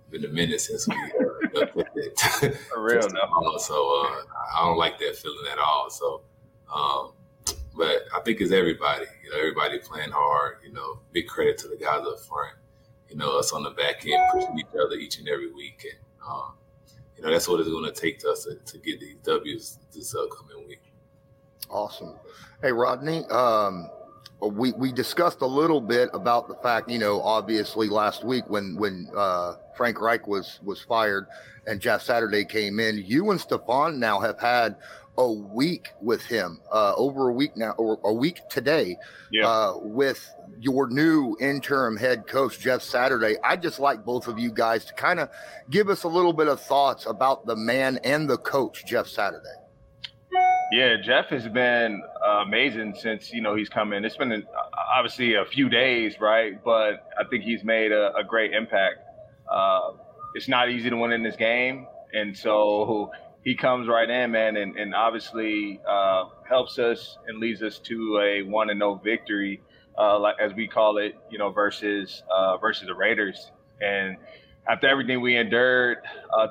been 0.10 0.26
a 0.26 0.30
minute 0.30 0.62
since 0.62 0.88
we 0.88 0.96
uh, 1.56 1.66
it. 1.96 2.56
For 2.72 2.82
real, 2.84 3.08
no. 3.10 3.58
So 3.58 3.76
uh, 3.76 4.24
I 4.58 4.66
don't 4.66 4.78
like 4.78 5.00
that 5.00 5.16
feeling 5.16 5.46
at 5.52 5.60
all. 5.60 5.90
So, 5.90 6.22
um, 6.74 7.12
but 7.76 8.04
I 8.16 8.20
think 8.22 8.42
it's 8.42 8.52
everybody. 8.52 9.06
You 9.24 9.32
know, 9.32 9.38
everybody 9.38 9.80
playing 9.80 10.12
hard. 10.12 10.58
You 10.66 10.74
know, 10.74 11.00
big 11.12 11.28
credit 11.28 11.58
to 11.60 11.68
the 11.68 11.78
guys 11.78 12.06
up 12.06 12.20
front. 12.20 12.56
You 13.10 13.18
know, 13.18 13.38
us 13.40 13.54
on 13.54 13.64
the 13.64 13.72
back 13.72 14.06
end 14.06 14.22
pushing 14.32 14.60
each 14.60 14.76
other 14.80 14.96
each 14.96 15.20
and 15.20 15.28
every 15.28 15.52
week, 15.52 15.86
and 15.90 16.00
um, 16.28 16.54
you 17.18 17.24
know, 17.24 17.32
that's 17.32 17.48
what 17.48 17.60
it's 17.60 17.70
going 17.70 17.86
to 17.86 17.92
take 17.92 18.20
to 18.20 18.32
us 18.32 18.46
to, 18.46 18.56
to 18.56 18.78
get 18.80 19.00
these 19.00 19.16
W's 19.24 19.80
this 19.94 20.16
upcoming 20.16 20.68
week. 20.68 20.94
Awesome. 21.70 22.16
Hey, 22.62 22.72
Rodney, 22.72 23.26
um, 23.26 23.90
we, 24.42 24.72
we 24.74 24.92
discussed 24.92 25.42
a 25.42 25.46
little 25.46 25.82
bit 25.82 26.10
about 26.14 26.48
the 26.48 26.56
fact, 26.56 26.90
you 26.90 27.00
know, 27.00 27.22
obviously 27.22 27.90
last 27.90 28.24
week 28.24 28.44
when, 28.48 28.76
when, 28.78 29.10
uh, 29.16 29.56
Frank 29.76 30.00
Reich 30.00 30.28
was, 30.28 30.60
was 30.64 30.82
fired 30.82 31.28
and 31.68 31.80
Jeff 31.80 32.02
Saturday 32.02 32.46
came 32.46 32.80
in, 32.80 33.04
you 33.06 33.32
and 33.32 33.40
Stephon 33.40 33.98
now 33.98 34.20
have 34.20 34.40
had 34.40 34.76
a 35.18 35.32
week 35.32 35.90
with 36.02 36.24
him, 36.24 36.62
uh, 36.72 36.94
over 36.96 37.28
a 37.28 37.34
week 37.34 37.58
now, 37.58 37.72
or 37.72 38.00
a 38.06 38.14
week 38.14 38.40
today, 38.50 38.96
yeah. 39.32 39.48
uh, 39.48 39.74
with 39.82 40.34
your 40.60 40.88
new 40.88 41.36
interim 41.42 41.98
head 41.98 42.26
coach, 42.26 42.60
Jeff 42.60 42.82
Saturday. 42.82 43.36
I'd 43.44 43.62
just 43.62 43.80
like 43.80 44.06
both 44.06 44.28
of 44.28 44.40
you 44.40 44.50
guys 44.50 44.86
to 44.86 44.94
kind 44.94 45.20
of 45.20 45.30
give 45.70 45.90
us 45.90 46.04
a 46.04 46.08
little 46.08 46.32
bit 46.32 46.48
of 46.48 46.62
thoughts 46.62 47.06
about 47.06 47.46
the 47.46 47.56
man 47.56 48.00
and 48.06 48.30
the 48.30 48.38
coach, 48.38 48.86
Jeff 48.86 49.08
Saturday. 49.08 49.44
Yeah, 50.72 50.98
Jeff 51.04 51.26
has 51.28 51.48
been 51.48 52.02
amazing 52.46 52.96
since 52.98 53.32
you 53.32 53.42
know 53.42 53.56
he's 53.56 53.70
come 53.70 53.94
in. 53.94 54.06
It's 54.06 54.18
been 54.18 54.32
uh, 54.32 54.44
obviously 54.96 55.36
a 55.36 55.46
few 55.46 55.70
days, 55.70 56.20
right? 56.20 56.62
But 56.64 57.08
I 57.20 57.24
think 57.30 57.44
he's 57.44 57.64
made 57.64 57.92
a, 57.92 58.16
a 58.16 58.24
great 58.24 58.54
impact. 58.54 58.98
Uh, 59.50 59.92
it's 60.36 60.48
not 60.48 60.70
easy 60.70 60.90
to 60.90 60.98
win 60.98 61.12
in 61.12 61.24
this 61.24 61.36
game, 61.36 61.88
and 62.14 62.38
so 62.38 63.12
he 63.44 63.56
comes 63.56 63.88
right 63.88 64.10
in, 64.10 64.32
man, 64.32 64.58
and, 64.58 64.78
and 64.78 64.94
obviously 64.94 65.80
uh, 65.88 66.26
helps 66.48 66.78
us 66.78 67.18
and 67.28 67.40
leads 67.40 67.62
us 67.64 67.80
to 67.80 68.20
a 68.20 68.42
one 68.44 68.70
and 68.70 68.80
no 68.80 68.96
victory, 68.96 69.62
uh, 69.98 70.20
like 70.20 70.36
as 70.40 70.54
we 70.54 70.68
call 70.68 70.98
it, 70.98 71.16
you 71.32 71.38
know, 71.38 71.50
versus 71.52 72.24
uh, 72.30 72.58
versus 72.58 72.88
the 72.88 72.96
Raiders. 72.96 73.52
And 73.82 74.18
after 74.68 74.88
everything 74.88 75.22
we 75.22 75.38
endured 75.38 76.00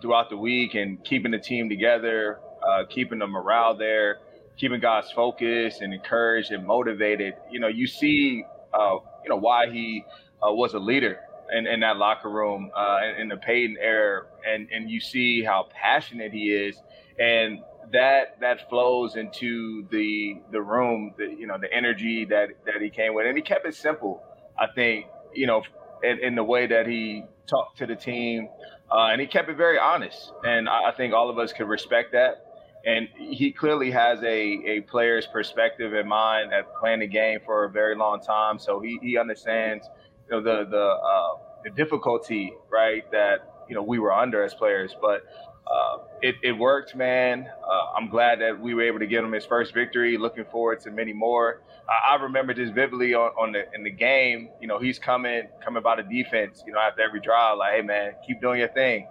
throughout 0.00 0.30
the 0.30 0.36
week 0.36 0.74
and 0.74 1.02
keeping 1.04 1.30
the 1.30 1.38
team 1.38 1.68
together, 1.68 2.40
keeping 2.88 3.18
the 3.18 3.26
morale 3.26 3.76
there, 3.76 4.18
keeping 4.58 4.80
guys 4.80 5.10
focused 5.12 5.80
and 5.80 5.94
encouraged 5.94 6.50
and 6.50 6.66
motivated, 6.66 7.34
you 7.50 7.60
know, 7.60 7.68
you 7.68 7.86
see, 7.86 8.44
uh, 8.74 8.96
you 9.22 9.30
know, 9.30 9.36
why 9.36 9.70
he 9.70 10.04
was 10.42 10.74
a 10.74 10.78
leader 10.78 11.18
in, 11.52 11.66
in 11.66 11.80
that 11.80 11.96
locker 11.96 12.30
room 12.30 12.70
uh, 12.76 13.00
in, 13.18 13.28
the 13.28 13.36
Peyton 13.36 13.76
era, 13.80 14.26
and 14.46 14.68
and 14.72 14.90
you 14.90 15.00
see 15.00 15.42
how 15.42 15.68
passionate 15.72 16.32
he 16.32 16.50
is, 16.50 16.76
and 17.18 17.60
that 17.92 18.38
that 18.40 18.68
flows 18.68 19.16
into 19.16 19.86
the 19.90 20.40
the 20.52 20.60
room, 20.60 21.14
the 21.16 21.24
you 21.24 21.46
know 21.46 21.58
the 21.58 21.72
energy 21.72 22.24
that 22.26 22.48
that 22.66 22.80
he 22.80 22.90
came 22.90 23.14
with, 23.14 23.26
and 23.26 23.36
he 23.36 23.42
kept 23.42 23.66
it 23.66 23.74
simple. 23.74 24.22
I 24.58 24.66
think 24.74 25.06
you 25.34 25.46
know 25.46 25.62
in, 26.02 26.18
in 26.20 26.34
the 26.34 26.44
way 26.44 26.66
that 26.66 26.86
he 26.86 27.24
talked 27.46 27.78
to 27.78 27.86
the 27.86 27.96
team, 27.96 28.48
uh, 28.92 29.08
and 29.12 29.20
he 29.20 29.26
kept 29.26 29.48
it 29.48 29.56
very 29.56 29.78
honest, 29.78 30.32
and 30.44 30.68
I 30.68 30.92
think 30.96 31.14
all 31.14 31.30
of 31.30 31.38
us 31.38 31.52
could 31.52 31.68
respect 31.68 32.12
that. 32.12 32.44
And 32.86 33.08
he 33.16 33.52
clearly 33.52 33.90
has 33.90 34.22
a, 34.22 34.26
a 34.26 34.80
player's 34.82 35.26
perspective 35.26 35.94
in 35.94 36.08
mind 36.08 36.52
at 36.52 36.64
playing 36.80 37.00
the 37.00 37.06
game 37.06 37.40
for 37.44 37.64
a 37.64 37.70
very 37.70 37.96
long 37.96 38.20
time. 38.20 38.58
So 38.58 38.80
he, 38.80 38.98
he 39.02 39.18
understands 39.18 39.88
you 40.30 40.36
know 40.36 40.42
the 40.42 40.68
the 40.68 40.84
uh, 40.84 41.30
the 41.64 41.70
difficulty 41.70 42.52
right 42.70 43.10
that 43.10 43.64
you 43.68 43.74
know 43.74 43.82
we 43.82 43.98
were 43.98 44.12
under 44.12 44.42
as 44.42 44.54
players, 44.54 44.94
but 45.00 45.24
uh, 45.70 45.98
it, 46.22 46.36
it 46.42 46.52
worked, 46.52 46.96
man. 46.96 47.46
Uh, 47.62 47.96
I'm 47.96 48.08
glad 48.08 48.40
that 48.40 48.58
we 48.58 48.74
were 48.74 48.82
able 48.82 48.98
to 49.00 49.06
get 49.06 49.22
him 49.22 49.32
his 49.32 49.44
first 49.44 49.74
victory. 49.74 50.16
Looking 50.16 50.44
forward 50.46 50.80
to 50.80 50.90
many 50.90 51.12
more. 51.12 51.60
I, 51.88 52.14
I 52.14 52.22
remember 52.22 52.54
this 52.54 52.70
vividly 52.70 53.12
on, 53.14 53.30
on, 53.38 53.52
the 53.52 53.64
in 53.74 53.84
the 53.84 53.90
game. 53.90 54.48
You 54.60 54.68
know, 54.68 54.78
he's 54.78 54.98
coming 54.98 55.48
coming 55.62 55.82
by 55.82 55.96
the 55.96 56.02
defense. 56.02 56.62
You 56.66 56.72
know, 56.72 56.80
after 56.80 57.02
every 57.02 57.20
drive, 57.20 57.58
like, 57.58 57.74
hey 57.74 57.82
man, 57.82 58.12
keep 58.26 58.40
doing 58.40 58.60
your 58.60 58.68
thing. 58.68 59.08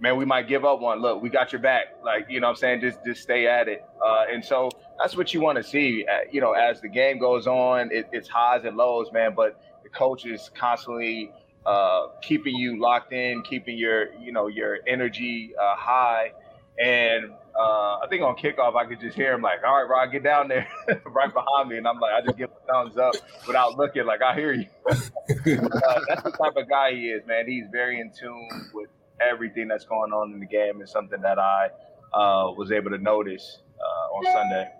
Man, 0.00 0.16
we 0.16 0.24
might 0.24 0.46
give 0.46 0.64
up 0.64 0.80
one. 0.80 1.00
Look, 1.02 1.22
we 1.22 1.28
got 1.28 1.52
your 1.52 1.60
back. 1.60 1.86
Like, 2.04 2.26
you 2.28 2.40
know, 2.40 2.46
what 2.46 2.52
I'm 2.52 2.56
saying, 2.56 2.80
just 2.82 2.98
just 3.04 3.20
stay 3.20 3.48
at 3.48 3.66
it. 3.66 3.84
Uh, 4.04 4.26
and 4.32 4.44
so 4.44 4.70
that's 4.98 5.16
what 5.16 5.34
you 5.34 5.40
want 5.40 5.58
to 5.58 5.64
see. 5.64 6.06
Uh, 6.08 6.18
you 6.30 6.40
know, 6.40 6.52
as 6.52 6.80
the 6.80 6.88
game 6.88 7.18
goes 7.18 7.46
on, 7.48 7.90
it, 7.90 8.08
it's 8.12 8.28
highs 8.28 8.64
and 8.64 8.76
lows, 8.76 9.10
man. 9.12 9.34
But 9.34 9.60
the 9.82 9.88
coach 9.88 10.24
is 10.24 10.50
constantly 10.54 11.32
uh, 11.66 12.08
keeping 12.22 12.54
you 12.54 12.80
locked 12.80 13.12
in, 13.12 13.42
keeping 13.42 13.76
your 13.76 14.14
you 14.14 14.32
know 14.32 14.46
your 14.46 14.78
energy 14.86 15.52
uh, 15.60 15.74
high. 15.76 16.32
And 16.78 17.32
uh, 17.58 17.98
I 17.98 18.06
think 18.08 18.22
on 18.22 18.36
kickoff, 18.36 18.76
I 18.76 18.86
could 18.86 19.00
just 19.00 19.16
hear 19.16 19.32
him 19.32 19.42
like, 19.42 19.64
"All 19.66 19.82
right, 19.82 19.88
Rod, 19.90 20.12
get 20.12 20.22
down 20.22 20.46
there, 20.46 20.68
right 21.06 21.32
behind 21.32 21.70
me." 21.70 21.76
And 21.76 21.88
I'm 21.88 21.98
like, 21.98 22.12
I 22.14 22.24
just 22.24 22.38
give 22.38 22.50
a 22.50 22.72
thumbs 22.72 22.96
up 22.96 23.14
without 23.48 23.76
looking, 23.76 24.06
like 24.06 24.22
I 24.22 24.34
hear 24.34 24.52
you. 24.52 24.66
Uh, 25.30 26.00
that's 26.08 26.22
the 26.22 26.30
type 26.30 26.56
of 26.56 26.68
guy 26.68 26.92
he 26.92 27.10
is, 27.10 27.22
man. 27.26 27.46
He's 27.46 27.66
very 27.70 28.00
in 28.00 28.10
tune 28.10 28.70
with 28.72 28.88
everything 29.20 29.68
that's 29.68 29.84
going 29.84 30.12
on 30.12 30.32
in 30.32 30.40
the 30.40 30.46
game. 30.46 30.80
is 30.82 30.90
something 30.90 31.20
that 31.22 31.38
I 31.38 31.68
uh, 32.12 32.52
was 32.52 32.72
able 32.72 32.90
to 32.90 32.98
notice 32.98 33.60
uh, 33.78 34.16
on 34.16 34.24
Sunday. 34.24 34.70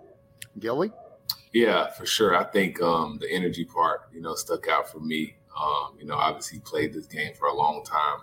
Gilly. 0.59 0.91
Yeah, 1.53 1.89
for 1.89 2.05
sure. 2.05 2.35
I 2.35 2.43
think 2.43 2.81
um, 2.81 3.17
the 3.19 3.31
energy 3.31 3.65
part, 3.65 4.01
you 4.13 4.21
know, 4.21 4.35
stuck 4.35 4.67
out 4.67 4.89
for 4.89 4.99
me. 4.99 5.35
Um, 5.59 5.97
you 5.99 6.05
know, 6.05 6.15
obviously 6.15 6.59
played 6.59 6.93
this 6.93 7.07
game 7.07 7.33
for 7.33 7.47
a 7.47 7.53
long 7.53 7.83
time. 7.83 8.21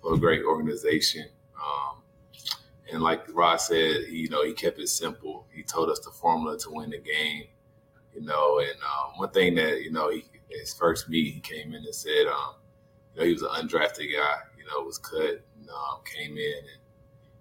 for 0.00 0.14
a 0.14 0.18
great 0.18 0.44
organization. 0.44 1.26
Um, 1.56 2.02
and 2.92 3.02
like 3.02 3.22
Rod 3.34 3.60
said, 3.60 4.04
he, 4.08 4.16
you 4.16 4.28
know, 4.30 4.44
he 4.44 4.52
kept 4.52 4.78
it 4.78 4.88
simple. 4.88 5.46
He 5.52 5.62
told 5.62 5.90
us 5.90 6.00
the 6.00 6.10
formula 6.10 6.58
to 6.58 6.70
win 6.70 6.90
the 6.90 6.98
game. 6.98 7.44
You 8.14 8.22
know, 8.22 8.58
and 8.58 8.76
um, 8.82 9.18
one 9.18 9.30
thing 9.30 9.54
that 9.54 9.82
you 9.82 9.92
know, 9.92 10.10
he, 10.10 10.24
his 10.48 10.74
first 10.74 11.08
meet, 11.08 11.32
he 11.32 11.40
came 11.40 11.68
in 11.68 11.84
and 11.84 11.94
said, 11.94 12.26
um, 12.26 12.54
you 13.14 13.20
know, 13.20 13.26
he 13.26 13.32
was 13.32 13.42
an 13.42 13.50
undrafted 13.50 14.12
guy. 14.12 14.36
You 14.58 14.64
know, 14.66 14.84
was 14.84 14.98
cut, 14.98 15.22
and, 15.30 15.40
um, 15.70 16.00
came 16.04 16.36
in, 16.36 16.58
and 16.58 16.80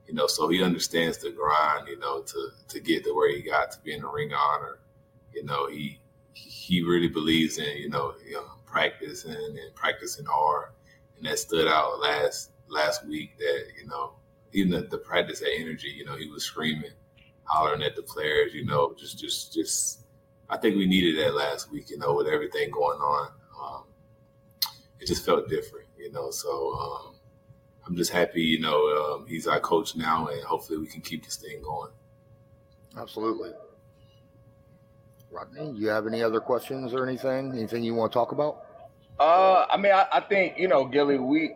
you 0.07 0.13
know, 0.13 0.27
so 0.27 0.47
he 0.49 0.63
understands 0.63 1.17
the 1.17 1.31
grind. 1.31 1.87
You 1.87 1.99
know, 1.99 2.21
to 2.21 2.49
to 2.67 2.79
get 2.79 3.03
to 3.03 3.15
where 3.15 3.33
he 3.35 3.41
got 3.41 3.71
to 3.71 3.79
be 3.81 3.93
in 3.93 4.01
the 4.01 4.07
ring 4.07 4.31
honor. 4.33 4.79
You 5.33 5.45
know, 5.45 5.67
he 5.67 5.99
he 6.33 6.81
really 6.83 7.07
believes 7.07 7.57
in 7.57 7.77
you 7.77 7.89
know, 7.89 8.13
you 8.25 8.33
know 8.33 8.45
practicing 8.65 9.31
and 9.31 9.75
practicing 9.75 10.25
hard, 10.25 10.69
and 11.17 11.25
that 11.25 11.39
stood 11.39 11.67
out 11.67 11.99
last 11.99 12.51
last 12.69 13.07
week. 13.07 13.37
That 13.37 13.65
you 13.79 13.87
know, 13.87 14.13
even 14.53 14.71
the, 14.71 14.81
the 14.81 14.97
practice 14.97 15.41
at 15.41 15.49
energy, 15.57 15.89
you 15.89 16.05
know, 16.05 16.15
he 16.15 16.29
was 16.29 16.43
screaming, 16.43 16.91
hollering 17.43 17.83
at 17.83 17.95
the 17.95 18.03
players. 18.03 18.53
You 18.53 18.65
know, 18.65 18.95
just 18.97 19.19
just 19.19 19.53
just. 19.53 20.05
I 20.51 20.57
think 20.57 20.77
we 20.77 20.87
needed 20.87 21.23
that 21.23 21.35
last 21.35 21.71
week. 21.71 21.91
You 21.91 21.99
know, 21.99 22.15
with 22.15 22.27
everything 22.27 22.71
going 22.71 22.99
on, 22.99 23.29
um, 23.61 23.83
it 24.99 25.05
just 25.05 25.23
felt 25.23 25.47
different. 25.47 25.85
You 25.97 26.11
know, 26.11 26.31
so 26.31 26.73
um, 26.73 27.08
I'm 27.89 27.95
just 27.95 28.11
happy. 28.11 28.43
You 28.43 28.59
know, 28.59 29.15
um, 29.15 29.25
he's 29.27 29.47
our 29.47 29.59
coach 29.59 29.95
now, 29.95 30.27
and 30.27 30.43
hopefully 30.43 30.77
we 30.77 30.85
can 30.85 31.01
keep 31.01 31.25
this 31.25 31.37
thing 31.37 31.59
going. 31.63 31.89
Absolutely. 32.95 33.49
Rodney, 35.31 35.71
you 35.71 35.87
have 35.87 36.05
any 36.05 36.21
other 36.21 36.39
questions 36.39 36.93
or 36.93 37.07
anything? 37.07 37.51
Anything 37.51 37.83
you 37.83 37.95
want 37.95 38.11
to 38.11 38.13
talk 38.13 38.31
about? 38.31 38.65
Uh, 39.19 39.65
I 39.69 39.77
mean, 39.77 39.91
I, 39.91 40.05
I 40.11 40.19
think 40.21 40.59
you 40.59 40.67
know, 40.67 40.85
Gilly. 40.85 41.17
We, 41.17 41.55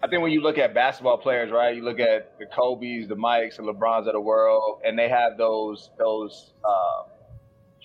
I 0.00 0.06
think 0.06 0.22
when 0.22 0.30
you 0.30 0.42
look 0.42 0.58
at 0.58 0.74
basketball 0.74 1.18
players, 1.18 1.50
right? 1.50 1.74
You 1.74 1.82
look 1.82 1.98
at 1.98 2.38
the 2.38 2.46
Kobe's, 2.46 3.08
the 3.08 3.16
Mikes, 3.16 3.56
the 3.56 3.64
LeBrons 3.64 4.06
of 4.06 4.12
the 4.12 4.20
world, 4.20 4.80
and 4.84 4.96
they 4.96 5.08
have 5.08 5.36
those 5.36 5.90
those 5.98 6.52
uh, 6.64 7.08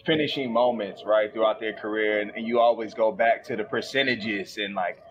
finishing 0.06 0.54
moments, 0.54 1.04
right, 1.06 1.34
throughout 1.34 1.60
their 1.60 1.74
career, 1.74 2.22
and, 2.22 2.32
and 2.36 2.46
you 2.46 2.60
always 2.60 2.94
go 2.94 3.12
back 3.12 3.44
to 3.46 3.56
the 3.56 3.64
percentages 3.64 4.58
and 4.58 4.76
like 4.76 5.02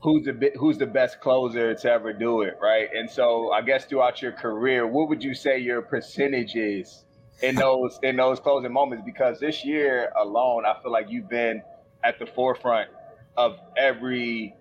who's 0.00 0.24
the 0.24 0.52
who's 0.58 0.78
the 0.78 0.86
best 0.86 1.20
closer 1.20 1.74
to 1.74 1.90
ever 1.90 2.12
do 2.12 2.42
it, 2.42 2.58
right? 2.60 2.88
And 2.94 3.08
so, 3.08 3.52
I 3.52 3.62
guess 3.62 3.84
throughout 3.84 4.22
your 4.22 4.32
career, 4.32 4.86
what 4.86 5.08
would 5.08 5.22
you 5.22 5.34
say 5.34 5.58
your 5.58 5.82
percentage 5.82 6.56
is 6.56 7.04
in 7.42 7.54
those 7.54 7.98
in 8.02 8.16
those 8.16 8.40
closing 8.40 8.72
moments? 8.72 9.04
Because 9.04 9.38
this 9.40 9.64
year 9.64 10.12
alone, 10.16 10.64
I 10.64 10.80
feel 10.82 10.92
like 10.92 11.10
you've 11.10 11.28
been 11.28 11.62
at 12.02 12.18
the 12.18 12.26
forefront 12.26 12.90
of 13.36 13.58
every 13.76 14.54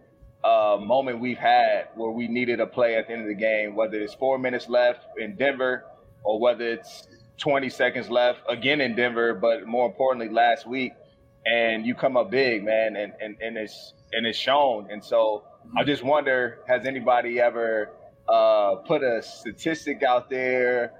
uh, 0.44 0.78
moment 0.82 1.20
we've 1.20 1.38
had 1.38 1.88
where 1.96 2.12
we 2.12 2.28
needed 2.28 2.60
a 2.60 2.66
play 2.68 2.96
at 2.96 3.08
the 3.08 3.14
end 3.14 3.22
of 3.24 3.28
the 3.28 3.34
game, 3.34 3.76
whether 3.76 4.00
it's 4.00 4.14
four 4.14 4.38
minutes 4.38 4.70
left 4.70 5.06
in 5.18 5.36
Denver 5.36 5.86
or 6.24 6.40
whether 6.40 6.66
it's 6.66 7.08
20 7.38 7.70
seconds 7.70 8.10
left 8.10 8.42
again 8.50 8.82
in 8.82 8.96
Denver, 8.96 9.34
but 9.34 9.66
more 9.66 9.88
importantly, 9.88 10.30
last 10.34 10.68
week. 10.68 10.94
And 11.46 11.86
you 11.86 11.96
come 11.96 12.18
up 12.18 12.30
big, 12.30 12.64
man, 12.64 12.96
and, 12.96 13.14
and, 13.22 13.38
and 13.42 13.58
it's 13.58 13.94
and 14.12 14.26
it's 14.26 14.38
shown. 14.38 14.88
And 14.92 15.04
so 15.04 15.44
I 15.78 15.84
just 15.84 16.04
wonder, 16.04 16.60
has 16.68 16.86
anybody 16.86 17.40
ever 17.40 17.92
uh, 18.28 18.76
put 18.76 19.04
a 19.04 19.22
statistic 19.22 20.04
out 20.04 20.30
there 20.30 20.94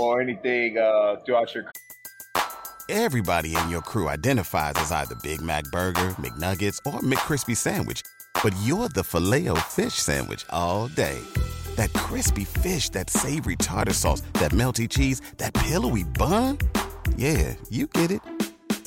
or 0.00 0.20
anything 0.20 0.78
uh, 0.78 1.16
throughout 1.24 1.54
your 1.54 1.64
Everybody 2.90 3.54
in 3.54 3.68
your 3.68 3.82
crew 3.82 4.08
identifies 4.08 4.72
as 4.76 4.90
either 4.92 5.14
Big 5.16 5.42
Mac 5.42 5.64
Burger, 5.64 6.14
McNuggets, 6.16 6.78
or 6.86 7.00
McCrispy 7.00 7.54
Sandwich. 7.54 8.00
But 8.42 8.54
you're 8.62 8.88
the 8.88 9.04
filet 9.04 9.48
fish 9.68 9.94
Sandwich 9.94 10.46
all 10.50 10.88
day. 10.88 11.18
That 11.76 11.92
crispy 11.92 12.44
fish, 12.44 12.88
that 12.90 13.10
savory 13.10 13.56
tartar 13.56 13.92
sauce, 13.92 14.22
that 14.34 14.52
melty 14.52 14.88
cheese, 14.88 15.20
that 15.36 15.52
pillowy 15.52 16.04
bun. 16.04 16.58
Yeah, 17.16 17.54
you 17.68 17.88
get 17.88 18.10
it. 18.10 18.22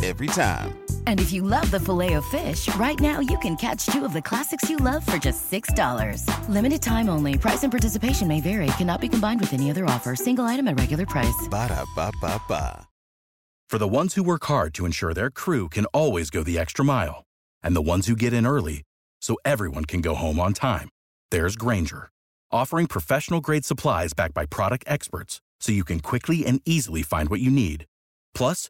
Every 0.04 0.28
time. 0.28 0.78
And 1.06 1.20
if 1.20 1.32
you 1.32 1.44
love 1.44 1.70
the 1.70 1.80
filet 1.80 2.14
of 2.14 2.26
fish, 2.26 2.74
right 2.76 3.00
now 3.00 3.20
you 3.20 3.38
can 3.40 3.56
catch 3.56 3.86
two 3.86 4.04
of 4.04 4.14
the 4.14 4.22
classics 4.22 4.68
you 4.68 4.78
love 4.78 5.06
for 5.06 5.18
just 5.18 5.52
$6. 5.52 6.26
Limited 6.50 6.82
time 6.82 7.10
only. 7.10 7.38
Price 7.38 7.64
and 7.64 7.72
participation 7.72 8.28
may 8.28 8.42
vary. 8.42 8.66
Cannot 8.78 9.02
be 9.02 9.10
combined 9.10 9.40
with 9.40 9.54
any 9.54 9.70
other 9.70 9.86
offer. 9.86 10.16
Single 10.16 10.46
item 10.46 10.68
at 10.68 10.80
regular 10.80 11.06
price. 11.06 11.48
Ba 11.50 11.68
da 11.68 11.86
ba 11.96 12.12
ba 12.20 12.42
ba. 12.48 12.88
For 13.70 13.78
the 13.78 13.88
ones 13.88 14.16
who 14.16 14.24
work 14.24 14.44
hard 14.46 14.74
to 14.74 14.86
ensure 14.86 15.14
their 15.14 15.30
crew 15.30 15.70
can 15.70 15.86
always 15.94 16.30
go 16.30 16.44
the 16.44 16.60
extra 16.60 16.84
mile, 16.84 17.24
and 17.64 17.74
the 17.74 17.82
ones 17.82 18.06
who 18.06 18.18
get 18.18 18.34
in 18.34 18.46
early 18.46 18.84
so 19.22 19.38
everyone 19.46 19.86
can 19.86 20.02
go 20.02 20.14
home 20.14 20.42
on 20.42 20.52
time, 20.54 20.90
there's 21.30 21.56
Grainger, 21.56 22.10
offering 22.52 22.86
professional 22.88 23.40
grade 23.40 23.64
supplies 23.64 24.12
backed 24.12 24.34
by 24.34 24.46
product 24.46 24.84
experts 24.88 25.40
so 25.62 25.72
you 25.72 25.86
can 25.86 26.02
quickly 26.02 26.46
and 26.46 26.60
easily 26.66 27.02
find 27.02 27.30
what 27.30 27.40
you 27.40 27.50
need. 27.50 27.86
Plus, 28.34 28.70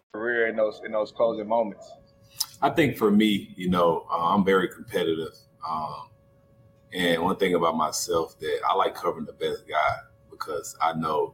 Career 0.13 0.47
in 0.47 0.55
those 0.55 0.81
in 0.85 0.91
those 0.91 1.11
closing 1.11 1.47
moments? 1.47 1.91
I 2.61 2.69
think 2.69 2.97
for 2.97 3.09
me, 3.11 3.53
you 3.55 3.69
know, 3.69 4.05
uh, 4.11 4.33
I'm 4.35 4.43
very 4.43 4.67
competitive. 4.67 5.33
Um, 5.67 6.09
and 6.93 7.23
one 7.23 7.37
thing 7.37 7.55
about 7.55 7.75
myself 7.77 8.37
that 8.39 8.59
I 8.69 8.75
like 8.75 8.93
covering 8.93 9.25
the 9.25 9.33
best 9.33 9.67
guy 9.67 9.95
because 10.29 10.75
I 10.81 10.93
know, 10.93 11.33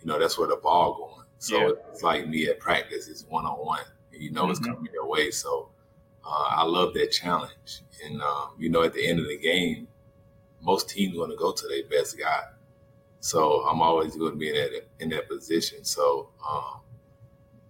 you 0.00 0.06
know, 0.06 0.18
that's 0.18 0.38
where 0.38 0.48
the 0.48 0.56
ball 0.56 0.94
going. 0.94 1.26
So 1.38 1.58
Yeah. 1.58 1.70
it's 1.90 2.02
like 2.02 2.28
me 2.28 2.46
at 2.48 2.60
practice, 2.60 3.08
it's 3.08 3.24
one 3.24 3.44
on 3.44 3.58
one. 3.58 3.84
You 4.12 4.30
know, 4.30 4.48
it's 4.50 4.60
Mhm. 4.60 4.74
coming 4.76 4.92
your 4.92 5.06
way. 5.06 5.30
So 5.30 5.70
uh, 6.24 6.46
I 6.50 6.62
love 6.64 6.94
that 6.94 7.08
challenge. 7.08 7.82
And 8.04 8.22
um, 8.22 8.52
you 8.58 8.68
know, 8.68 8.82
at 8.82 8.92
the 8.94 9.04
end 9.06 9.18
of 9.18 9.26
the 9.26 9.36
game, 9.38 9.88
most 10.62 10.88
teams 10.88 11.18
want 11.18 11.30
to 11.32 11.36
go 11.36 11.52
to 11.52 11.68
their 11.68 11.84
best 11.88 12.16
guy. 12.18 12.44
So 13.20 13.62
I'm 13.66 13.82
always 13.82 14.16
going 14.16 14.32
to 14.32 14.38
be 14.38 14.50
in 14.50 14.54
that 14.54 14.86
in 15.00 15.08
that 15.10 15.28
position. 15.28 15.84
So 15.84 16.30
um, 16.48 16.80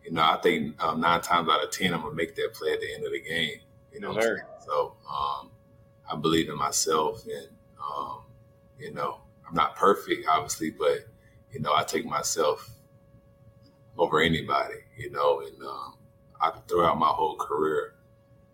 you 0.04 0.12
know, 0.12 0.22
I 0.22 0.38
think 0.42 0.82
um, 0.82 1.00
nine 1.00 1.20
times 1.22 1.48
out 1.48 1.64
of 1.64 1.70
ten, 1.70 1.94
I'm 1.94 2.02
gonna 2.02 2.14
make 2.14 2.34
that 2.36 2.52
play 2.54 2.72
at 2.72 2.80
the 2.80 2.94
end 2.94 3.04
of 3.04 3.12
the 3.12 3.20
game. 3.20 3.60
You 3.92 4.00
know, 4.00 4.08
what 4.10 4.16
I'm 4.18 4.22
Yes, 4.22 4.26
sir. 4.26 4.36
saying? 4.36 4.48
so 4.66 4.96
um, 5.10 5.50
I 6.10 6.16
believe 6.16 6.48
in 6.48 6.56
myself, 6.56 7.24
and 7.26 7.48
um, 7.82 8.20
you 8.78 8.92
know, 8.92 9.20
I'm 9.48 9.54
not 9.54 9.76
perfect, 9.76 10.26
obviously, 10.28 10.70
but 10.70 11.06
you 11.52 11.60
know, 11.60 11.74
I 11.74 11.84
take 11.84 12.04
myself 12.04 12.70
over 13.96 14.20
anybody. 14.20 14.76
You 14.96 15.10
know, 15.10 15.40
and 15.40 15.62
um, 15.62 15.94
I 16.40 16.50
throughout 16.68 16.98
my 16.98 17.08
whole 17.08 17.36
career, 17.36 17.94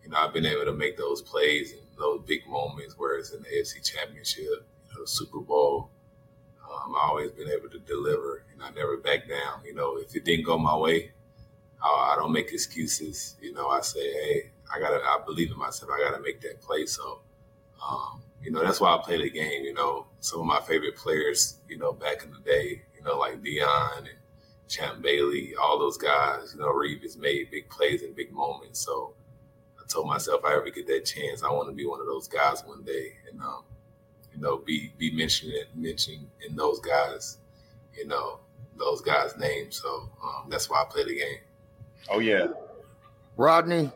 you 0.02 0.10
know, 0.10 0.18
I've 0.18 0.32
been 0.32 0.46
able 0.46 0.64
to 0.64 0.72
make 0.72 0.96
those 0.96 1.20
plays 1.22 1.72
and 1.72 1.82
those 1.98 2.22
big 2.26 2.46
moments, 2.46 2.96
where 2.98 3.18
it's 3.18 3.32
in 3.32 3.42
the 3.42 3.48
AFC 3.48 3.84
Championship, 3.84 4.44
you 4.44 4.98
know, 4.98 5.04
Super 5.04 5.40
Bowl. 5.40 5.90
Um, 6.62 6.94
I 6.94 7.08
always 7.08 7.32
been 7.32 7.48
able 7.48 7.68
to 7.70 7.78
deliver, 7.80 8.44
and 8.52 8.62
I 8.62 8.70
never 8.70 8.96
back 8.98 9.28
down. 9.28 9.62
You 9.64 9.74
know, 9.74 9.96
if 9.98 10.14
it 10.14 10.24
didn't 10.24 10.44
go 10.46 10.56
my 10.56 10.76
way, 10.76 11.10
I, 11.82 12.16
don't 12.18 12.32
make 12.32 12.52
excuses. 12.52 13.36
You 13.40 13.52
know, 13.54 13.68
I 13.68 13.80
say, 13.80 14.12
hey, 14.12 14.50
I 14.74 14.78
gotta, 14.78 14.96
I 14.96 15.20
believe 15.24 15.50
in 15.50 15.58
myself. 15.58 15.90
I 15.92 16.02
gotta 16.08 16.22
make 16.22 16.40
that 16.42 16.60
play. 16.60 16.86
So, 16.86 17.20
um, 17.86 18.22
you 18.42 18.50
know, 18.50 18.62
that's 18.62 18.80
why 18.80 18.94
I 18.94 19.00
play 19.02 19.18
the 19.20 19.30
game. 19.30 19.64
You 19.64 19.74
know, 19.74 20.06
some 20.20 20.40
of 20.40 20.46
my 20.46 20.60
favorite 20.60 20.96
players, 20.96 21.58
you 21.68 21.78
know, 21.78 21.92
back 21.92 22.24
in 22.24 22.32
the 22.32 22.40
day, 22.40 22.82
you 22.96 23.04
know, 23.04 23.18
like 23.18 23.42
Deion 23.42 23.98
and 23.98 24.08
Champ 24.68 25.02
Bailey, 25.02 25.54
all 25.60 25.78
those 25.78 25.96
guys. 25.96 26.52
You 26.54 26.60
know, 26.60 26.68
Reeve 26.70 27.02
has 27.02 27.16
made 27.16 27.50
big 27.50 27.68
plays 27.68 28.02
and 28.02 28.14
big 28.14 28.32
moments. 28.32 28.80
So, 28.80 29.14
I 29.78 29.86
told 29.88 30.06
myself, 30.06 30.40
if 30.40 30.46
I 30.46 30.54
ever 30.56 30.70
get 30.70 30.86
that 30.86 31.04
chance, 31.04 31.42
I 31.42 31.50
want 31.50 31.68
to 31.68 31.74
be 31.74 31.86
one 31.86 32.00
of 32.00 32.06
those 32.06 32.28
guys 32.28 32.62
one 32.64 32.82
day, 32.82 33.14
and 33.30 33.40
um, 33.40 33.62
you 34.34 34.40
know, 34.40 34.58
be 34.58 34.92
be 34.98 35.10
mentioned 35.10 35.52
mentioned 35.74 36.26
in 36.46 36.54
those 36.54 36.80
guys, 36.80 37.38
you 37.96 38.06
know, 38.06 38.40
those 38.78 39.00
guys' 39.00 39.36
names. 39.38 39.80
So 39.82 40.08
um, 40.22 40.48
that's 40.48 40.68
why 40.68 40.82
I 40.82 40.84
play 40.90 41.04
the 41.04 41.14
game. 41.14 41.38
Oh 42.08 42.18
yeah. 42.18 42.48
Rodney, 43.36 43.90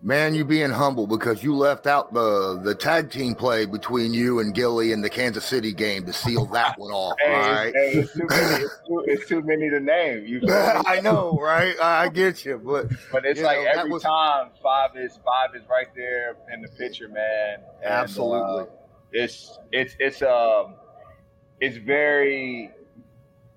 Man, 0.00 0.32
you 0.32 0.44
being 0.44 0.70
humble 0.70 1.08
because 1.08 1.42
you 1.42 1.56
left 1.56 1.88
out 1.88 2.14
the 2.14 2.60
the 2.62 2.72
tag 2.72 3.10
team 3.10 3.34
play 3.34 3.66
between 3.66 4.14
you 4.14 4.38
and 4.38 4.54
Gilly 4.54 4.92
in 4.92 5.00
the 5.00 5.10
Kansas 5.10 5.44
City 5.44 5.72
game 5.72 6.06
to 6.06 6.12
seal 6.12 6.46
that 6.46 6.78
one 6.78 6.92
off. 6.92 7.18
Hey, 7.18 7.32
right? 7.32 7.74
hey, 7.74 7.92
it's, 7.94 8.12
too 8.12 8.26
many, 8.30 8.62
it's, 8.62 8.74
too, 8.86 9.04
it's 9.08 9.28
too 9.28 9.42
many 9.42 9.68
to 9.70 9.80
name. 9.80 10.24
You 10.24 10.40
I 10.48 11.00
know, 11.00 11.36
right? 11.42 11.74
I 11.80 12.08
get 12.10 12.44
you, 12.44 12.58
but 12.64 12.86
but 13.10 13.24
it's 13.24 13.40
like 13.40 13.58
know, 13.58 13.72
every 13.76 13.90
was- 13.90 14.04
time 14.04 14.50
five 14.62 14.96
is 14.96 15.18
five 15.24 15.56
is 15.56 15.68
right 15.68 15.88
there 15.96 16.36
in 16.54 16.62
the 16.62 16.68
picture, 16.68 17.08
man. 17.08 17.58
And, 17.82 17.92
Absolutely. 17.92 18.62
uh, 18.62 18.66
it's 19.10 19.58
it's 19.72 19.96
it's 19.98 20.22
um 20.22 20.74
it's 21.60 21.76
very 21.76 22.70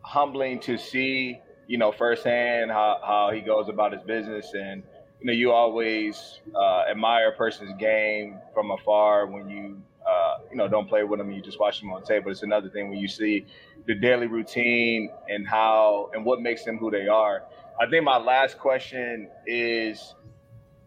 humbling 0.02 0.60
to 0.62 0.76
see, 0.76 1.40
you 1.72 1.78
know, 1.78 1.94
firsthand 1.94 2.70
how, 2.70 3.00
how 3.02 3.32
he 3.34 3.40
goes 3.40 3.70
about 3.70 3.94
his 3.94 4.02
business 4.04 4.54
and 4.54 4.84
you 5.22 5.28
know, 5.28 5.32
you 5.32 5.52
always 5.54 6.42
uh, 6.54 6.84
admire 6.92 7.30
a 7.30 7.32
person's 7.32 7.74
game 7.80 8.40
from 8.54 8.72
afar 8.72 9.26
when 9.26 9.48
you, 9.50 9.82
uh, 10.06 10.40
you 10.50 10.58
know, 10.58 10.68
don't 10.68 10.90
play 10.90 11.04
with 11.06 11.20
them. 11.20 11.32
You 11.32 11.42
just 11.42 11.62
watch 11.62 11.80
them 11.80 11.94
on 11.94 12.04
tape. 12.04 12.26
But 12.26 12.32
it's 12.32 12.44
another 12.44 12.68
thing 12.70 12.90
when 12.90 12.98
you 12.98 13.08
see 13.08 13.46
the 13.86 13.96
daily 13.96 14.28
routine 14.28 15.12
and 15.30 15.48
how 15.48 16.10
and 16.14 16.26
what 16.26 16.42
makes 16.42 16.66
them 16.66 16.78
who 16.78 16.92
they 16.92 17.08
are. 17.08 17.44
I 17.80 17.90
think 17.90 18.04
my 18.04 18.18
last 18.18 18.58
question 18.58 19.30
is, 19.48 20.14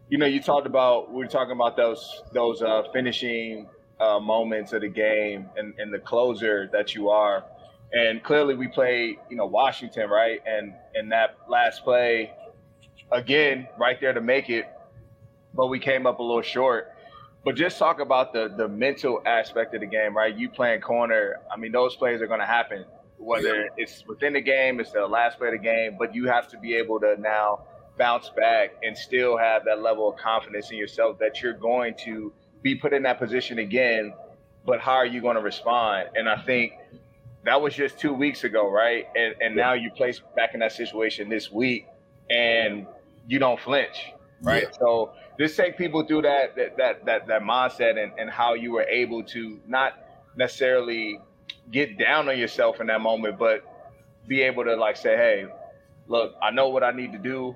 you 0.09 0.19
know, 0.19 0.27
you 0.27 0.39
talked 0.39 0.67
about 0.67 1.11
we 1.11 1.17
were 1.17 1.27
talking 1.27 1.53
about 1.53 1.77
those 1.77 2.21
those 2.31 2.61
uh, 2.61 2.83
finishing 2.93 3.69
uh, 3.99 4.19
moments 4.19 4.71
of 4.73 4.81
the 4.81 4.89
game 4.89 5.49
and, 5.57 5.73
and 5.79 5.91
the 5.91 5.99
closer 5.99 6.69
that 6.73 6.93
you 6.93 7.09
are. 7.09 7.43
And 7.93 8.23
clearly, 8.23 8.55
we 8.55 8.67
played, 8.67 9.19
you 9.29 9.37
know, 9.37 9.45
Washington, 9.45 10.09
right? 10.09 10.41
And 10.45 10.73
and 10.95 11.11
that 11.11 11.37
last 11.47 11.83
play, 11.83 12.33
again, 13.11 13.67
right 13.77 13.99
there 14.01 14.13
to 14.13 14.21
make 14.21 14.49
it, 14.49 14.67
but 15.53 15.67
we 15.67 15.79
came 15.79 16.05
up 16.05 16.19
a 16.19 16.23
little 16.23 16.41
short. 16.41 16.91
But 17.43 17.55
just 17.55 17.77
talk 17.77 17.99
about 17.99 18.33
the 18.33 18.53
the 18.55 18.67
mental 18.67 19.21
aspect 19.25 19.75
of 19.75 19.81
the 19.81 19.87
game, 19.87 20.17
right? 20.17 20.35
You 20.35 20.49
playing 20.49 20.81
corner. 20.81 21.39
I 21.51 21.57
mean, 21.57 21.71
those 21.71 21.95
plays 21.95 22.21
are 22.21 22.27
going 22.27 22.39
to 22.39 22.45
happen, 22.45 22.85
whether 23.17 23.69
it's 23.77 24.05
within 24.07 24.33
the 24.33 24.41
game, 24.41 24.79
it's 24.79 24.91
the 24.91 25.05
last 25.05 25.37
play 25.37 25.49
of 25.49 25.53
the 25.53 25.59
game. 25.59 25.95
But 25.97 26.13
you 26.15 26.27
have 26.27 26.47
to 26.49 26.57
be 26.57 26.75
able 26.75 26.99
to 27.01 27.15
now 27.19 27.61
bounce 27.97 28.29
back 28.29 28.71
and 28.83 28.97
still 28.97 29.37
have 29.37 29.63
that 29.65 29.81
level 29.81 30.09
of 30.09 30.17
confidence 30.17 30.71
in 30.71 30.77
yourself 30.77 31.17
that 31.19 31.41
you're 31.41 31.53
going 31.53 31.93
to 32.03 32.33
be 32.61 32.75
put 32.75 32.93
in 32.93 33.03
that 33.03 33.19
position 33.19 33.59
again. 33.59 34.13
But 34.65 34.79
how 34.79 34.93
are 34.93 35.05
you 35.05 35.21
going 35.21 35.35
to 35.35 35.41
respond? 35.41 36.09
And 36.15 36.27
I 36.27 36.41
think 36.41 36.73
that 37.45 37.61
was 37.61 37.73
just 37.75 37.99
two 37.99 38.13
weeks 38.13 38.43
ago, 38.43 38.69
right? 38.69 39.07
And 39.15 39.35
and 39.41 39.55
now 39.55 39.73
you 39.73 39.91
place 39.91 40.21
back 40.35 40.53
in 40.53 40.59
that 40.61 40.71
situation 40.71 41.29
this 41.29 41.51
week, 41.51 41.87
and 42.29 42.87
you 43.27 43.39
don't 43.39 43.59
flinch, 43.59 44.13
right? 44.41 44.67
So 44.79 45.13
just 45.39 45.55
take 45.55 45.77
people 45.77 46.05
through 46.05 46.23
that 46.23 46.55
that 46.55 46.77
that 46.77 47.05
that, 47.05 47.27
that 47.27 47.41
mindset 47.43 48.01
and, 48.01 48.11
and 48.17 48.29
how 48.29 48.53
you 48.55 48.71
were 48.71 48.83
able 48.83 49.23
to 49.23 49.59
not 49.67 49.93
necessarily 50.35 51.19
get 51.71 51.97
down 51.97 52.29
on 52.29 52.37
yourself 52.37 52.81
in 52.81 52.87
that 52.87 53.01
moment, 53.01 53.37
but 53.37 53.63
be 54.27 54.41
able 54.41 54.63
to 54.63 54.75
like 54.75 54.97
say, 54.97 55.15
hey, 55.15 55.45
look, 56.07 56.35
I 56.41 56.51
know 56.51 56.69
what 56.69 56.83
I 56.83 56.91
need 56.91 57.11
to 57.13 57.19
do. 57.19 57.55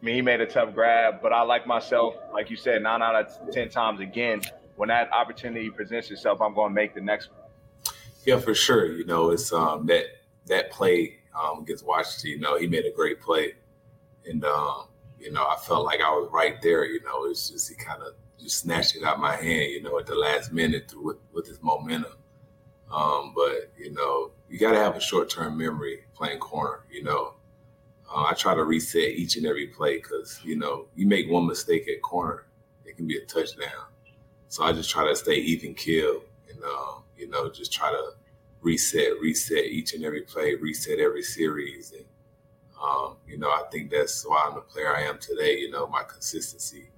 I 0.00 0.04
mean, 0.04 0.14
he 0.14 0.22
made 0.22 0.40
a 0.40 0.46
tough 0.46 0.74
grab, 0.74 1.20
but 1.22 1.32
I 1.32 1.42
like 1.42 1.66
myself, 1.66 2.14
like 2.32 2.50
you 2.50 2.56
said, 2.56 2.82
nine 2.82 3.02
out 3.02 3.14
of 3.14 3.50
ten 3.52 3.68
times 3.68 4.00
again. 4.00 4.42
When 4.76 4.90
that 4.90 5.10
opportunity 5.12 5.70
presents 5.70 6.10
itself, 6.12 6.40
I'm 6.40 6.54
going 6.54 6.70
to 6.70 6.74
make 6.74 6.94
the 6.94 7.00
next 7.00 7.30
one. 7.30 7.37
Yeah, 8.28 8.38
for 8.40 8.54
sure. 8.54 8.92
You 8.92 9.06
know, 9.06 9.30
it's 9.30 9.50
um 9.54 9.86
that 9.86 10.04
that 10.48 10.70
play 10.70 11.20
um 11.34 11.60
against 11.62 11.86
Washington. 11.86 12.30
You 12.30 12.40
know, 12.40 12.58
he 12.58 12.66
made 12.66 12.84
a 12.84 12.90
great 12.90 13.22
play, 13.22 13.54
and 14.26 14.44
um 14.44 14.88
you 15.20 15.32
know 15.32 15.44
I 15.46 15.56
felt 15.56 15.86
like 15.86 16.00
I 16.02 16.10
was 16.10 16.28
right 16.32 16.60
there. 16.62 16.84
You 16.84 17.02
know, 17.04 17.24
it's 17.26 17.48
just 17.50 17.70
he 17.70 17.74
kind 17.76 18.02
of 18.02 18.14
just 18.38 18.58
snatched 18.60 18.96
it 18.96 19.04
out 19.04 19.18
my 19.20 19.36
hand. 19.36 19.72
You 19.72 19.82
know, 19.82 19.98
at 19.98 20.06
the 20.06 20.14
last 20.14 20.52
minute 20.52 20.90
through 20.90 21.04
with 21.04 21.16
with 21.32 21.46
his 21.48 21.62
momentum. 21.62 22.12
Um, 22.92 23.32
but 23.34 23.72
you 23.78 23.92
know, 23.92 24.32
you 24.50 24.58
got 24.58 24.72
to 24.72 24.78
have 24.78 24.96
a 24.96 25.00
short 25.00 25.30
term 25.30 25.58
memory 25.58 26.04
playing 26.14 26.40
corner. 26.40 26.80
You 26.90 27.04
know, 27.04 27.34
uh, 28.10 28.24
I 28.24 28.34
try 28.34 28.54
to 28.54 28.64
reset 28.64 29.10
each 29.10 29.36
and 29.36 29.46
every 29.46 29.68
play 29.68 29.98
because 29.98 30.40
you 30.44 30.56
know 30.56 30.86
you 30.96 31.06
make 31.06 31.30
one 31.30 31.46
mistake 31.46 31.88
at 31.88 32.02
corner, 32.02 32.46
it 32.86 32.96
can 32.96 33.06
be 33.06 33.18
a 33.18 33.24
touchdown. 33.26 33.88
So 34.48 34.64
I 34.64 34.72
just 34.72 34.90
try 34.90 35.06
to 35.08 35.16
stay 35.16 35.36
even 35.36 35.74
keel 35.74 36.22
and 36.50 36.62
um, 36.64 37.02
you 37.18 37.28
know 37.28 37.50
just 37.50 37.72
try 37.72 37.90
to 37.90 38.12
reset, 38.60 39.20
reset 39.20 39.64
each 39.64 39.94
and 39.94 40.04
every 40.04 40.22
play, 40.22 40.54
reset 40.54 40.98
every 40.98 41.22
series, 41.22 41.92
and 41.92 42.04
um, 42.82 43.16
you 43.26 43.38
know 43.38 43.48
I 43.48 43.64
think 43.70 43.90
that's 43.90 44.26
why 44.26 44.44
I'm 44.46 44.54
the 44.54 44.60
player 44.60 44.94
I 44.94 45.02
am 45.02 45.18
today. 45.18 45.58
You 45.58 45.70
know 45.70 45.86
my 45.86 46.02
consistency. 46.04 46.90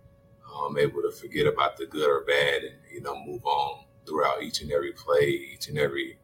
I'm 0.62 0.76
able 0.78 1.00
to 1.02 1.12
forget 1.12 1.46
about 1.46 1.76
the 1.76 1.86
good 1.86 2.08
or 2.08 2.24
bad, 2.24 2.64
and 2.64 2.74
you 2.92 3.00
know 3.00 3.16
move 3.24 3.44
on 3.46 3.84
throughout 4.06 4.42
each 4.42 4.62
and 4.62 4.72
every 4.72 4.92
play, 4.92 5.26
each 5.54 5.68
and 5.68 5.78
every 5.78 6.18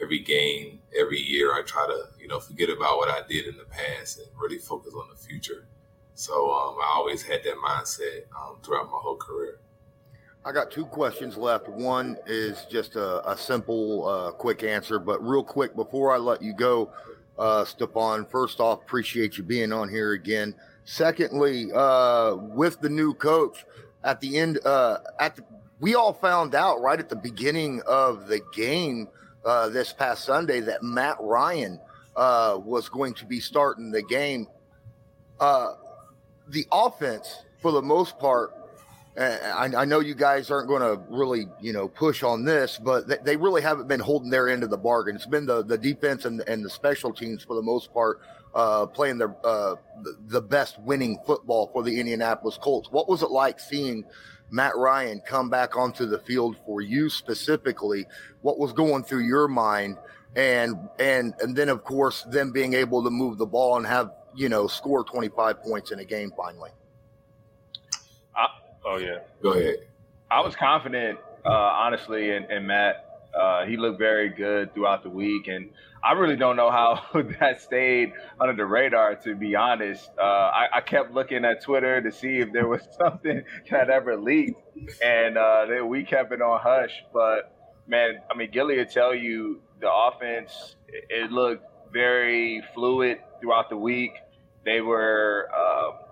every 0.00 0.20
game, 0.20 0.80
every 0.98 1.20
year. 1.20 1.52
I 1.54 1.62
try 1.62 1.86
to 1.86 2.08
you 2.20 2.28
know 2.28 2.40
forget 2.40 2.70
about 2.70 2.98
what 2.98 3.08
I 3.08 3.26
did 3.28 3.46
in 3.46 3.56
the 3.56 3.64
past 3.64 4.18
and 4.18 4.28
really 4.40 4.58
focus 4.58 4.94
on 4.94 5.08
the 5.10 5.16
future. 5.16 5.66
So 6.14 6.32
um, 6.52 6.76
I 6.80 6.92
always 6.94 7.22
had 7.22 7.42
that 7.44 7.56
mindset 7.56 8.22
um, 8.38 8.56
throughout 8.62 8.90
my 8.90 8.98
whole 8.98 9.16
career. 9.16 9.58
I 10.46 10.52
got 10.52 10.70
two 10.70 10.84
questions 10.84 11.38
left. 11.38 11.68
One 11.68 12.18
is 12.26 12.66
just 12.70 12.96
a, 12.96 13.26
a 13.30 13.34
simple, 13.34 14.06
uh, 14.06 14.30
quick 14.32 14.62
answer, 14.62 14.98
but 14.98 15.26
real 15.26 15.42
quick 15.42 15.74
before 15.74 16.12
I 16.12 16.18
let 16.18 16.42
you 16.42 16.52
go, 16.52 16.90
uh, 17.38 17.64
Stephon. 17.64 18.28
First 18.30 18.60
off, 18.60 18.82
appreciate 18.82 19.38
you 19.38 19.42
being 19.42 19.72
on 19.72 19.88
here 19.88 20.12
again. 20.12 20.54
Secondly, 20.84 21.70
uh, 21.74 22.34
with 22.34 22.78
the 22.82 22.90
new 22.90 23.14
coach 23.14 23.64
at 24.04 24.20
the 24.20 24.36
end, 24.36 24.58
uh, 24.66 24.98
at 25.18 25.34
the, 25.36 25.44
we 25.80 25.94
all 25.94 26.12
found 26.12 26.54
out 26.54 26.82
right 26.82 27.00
at 27.00 27.08
the 27.08 27.16
beginning 27.16 27.80
of 27.86 28.28
the 28.28 28.40
game 28.54 29.08
uh, 29.46 29.70
this 29.70 29.94
past 29.94 30.24
Sunday 30.24 30.60
that 30.60 30.82
Matt 30.82 31.16
Ryan 31.20 31.80
uh, 32.16 32.58
was 32.62 32.90
going 32.90 33.14
to 33.14 33.24
be 33.24 33.40
starting 33.40 33.90
the 33.90 34.02
game. 34.02 34.46
The 36.46 36.66
offense, 36.70 37.44
for 37.62 37.72
the 37.72 37.80
most 37.80 38.18
part, 38.18 38.52
I, 39.16 39.70
I 39.76 39.84
know 39.84 40.00
you 40.00 40.14
guys 40.14 40.50
aren't 40.50 40.66
going 40.66 40.82
to 40.82 41.00
really, 41.08 41.46
you 41.60 41.72
know, 41.72 41.86
push 41.86 42.22
on 42.24 42.44
this, 42.44 42.80
but 42.82 43.06
they, 43.06 43.18
they 43.22 43.36
really 43.36 43.62
haven't 43.62 43.86
been 43.86 44.00
holding 44.00 44.28
their 44.28 44.48
end 44.48 44.64
of 44.64 44.70
the 44.70 44.76
bargain. 44.76 45.14
It's 45.14 45.26
been 45.26 45.46
the, 45.46 45.62
the 45.62 45.78
defense 45.78 46.24
and, 46.24 46.40
and 46.48 46.64
the 46.64 46.70
special 46.70 47.12
teams 47.12 47.44
for 47.44 47.54
the 47.54 47.62
most 47.62 47.92
part 47.94 48.20
uh, 48.54 48.86
playing 48.86 49.20
uh, 49.22 49.26
the, 50.02 50.16
the 50.26 50.40
best 50.40 50.80
winning 50.80 51.18
football 51.26 51.70
for 51.72 51.82
the 51.82 51.98
Indianapolis 51.98 52.58
Colts. 52.60 52.90
What 52.90 53.08
was 53.08 53.22
it 53.22 53.30
like 53.30 53.58
seeing 53.60 54.04
Matt 54.50 54.76
Ryan 54.76 55.20
come 55.26 55.50
back 55.50 55.76
onto 55.76 56.06
the 56.06 56.18
field 56.18 56.56
for 56.64 56.80
you 56.80 57.08
specifically? 57.08 58.06
What 58.42 58.58
was 58.58 58.72
going 58.72 59.04
through 59.04 59.26
your 59.26 59.48
mind? 59.48 59.98
And 60.36 60.88
and 60.98 61.32
and 61.40 61.54
then 61.54 61.68
of 61.68 61.84
course 61.84 62.24
them 62.24 62.50
being 62.50 62.74
able 62.74 63.04
to 63.04 63.10
move 63.10 63.38
the 63.38 63.46
ball 63.46 63.76
and 63.76 63.86
have 63.86 64.10
you 64.34 64.48
know 64.48 64.66
score 64.66 65.04
25 65.04 65.62
points 65.62 65.92
in 65.92 66.00
a 66.00 66.04
game 66.04 66.32
finally. 66.36 66.70
I, 68.34 68.48
oh 68.84 68.96
yeah. 68.96 69.18
Go 69.42 69.52
ahead. 69.52 69.76
I 70.30 70.40
was 70.40 70.56
confident, 70.56 71.18
uh, 71.44 71.50
honestly, 71.50 72.30
in, 72.30 72.50
in 72.50 72.66
Matt. 72.66 73.28
Uh, 73.38 73.66
he 73.66 73.76
looked 73.76 73.98
very 73.98 74.28
good 74.28 74.72
throughout 74.74 75.02
the 75.02 75.10
week, 75.10 75.48
and 75.48 75.70
I 76.04 76.12
really 76.12 76.36
don't 76.36 76.54
know 76.56 76.70
how 76.70 77.02
that 77.40 77.60
stayed 77.60 78.12
under 78.40 78.54
the 78.54 78.66
radar. 78.66 79.16
To 79.16 79.34
be 79.34 79.56
honest, 79.56 80.08
uh, 80.18 80.22
I, 80.22 80.66
I, 80.74 80.80
kept 80.80 81.12
looking 81.12 81.44
at 81.44 81.62
Twitter 81.62 82.00
to 82.00 82.12
see 82.12 82.38
if 82.38 82.52
there 82.52 82.68
was 82.68 82.82
something 82.98 83.42
that 83.70 83.90
ever 83.90 84.16
leaked, 84.16 84.60
and 85.02 85.36
uh, 85.36 85.66
they, 85.66 85.80
we 85.80 86.04
kept 86.04 86.32
it 86.32 86.42
on 86.42 86.60
hush. 86.60 87.02
But 87.12 87.56
man, 87.88 88.20
I 88.30 88.36
mean, 88.36 88.50
Gilly 88.52 88.78
will 88.78 88.86
tell 88.86 89.14
you 89.14 89.60
the 89.80 89.90
offense. 89.92 90.76
It, 90.88 91.06
it 91.10 91.32
looked 91.32 91.64
very 91.92 92.62
fluid 92.74 93.18
throughout 93.40 93.68
the 93.68 93.76
week. 93.76 94.12
They 94.64 94.80
were 94.80 95.48
uh, 95.56 96.03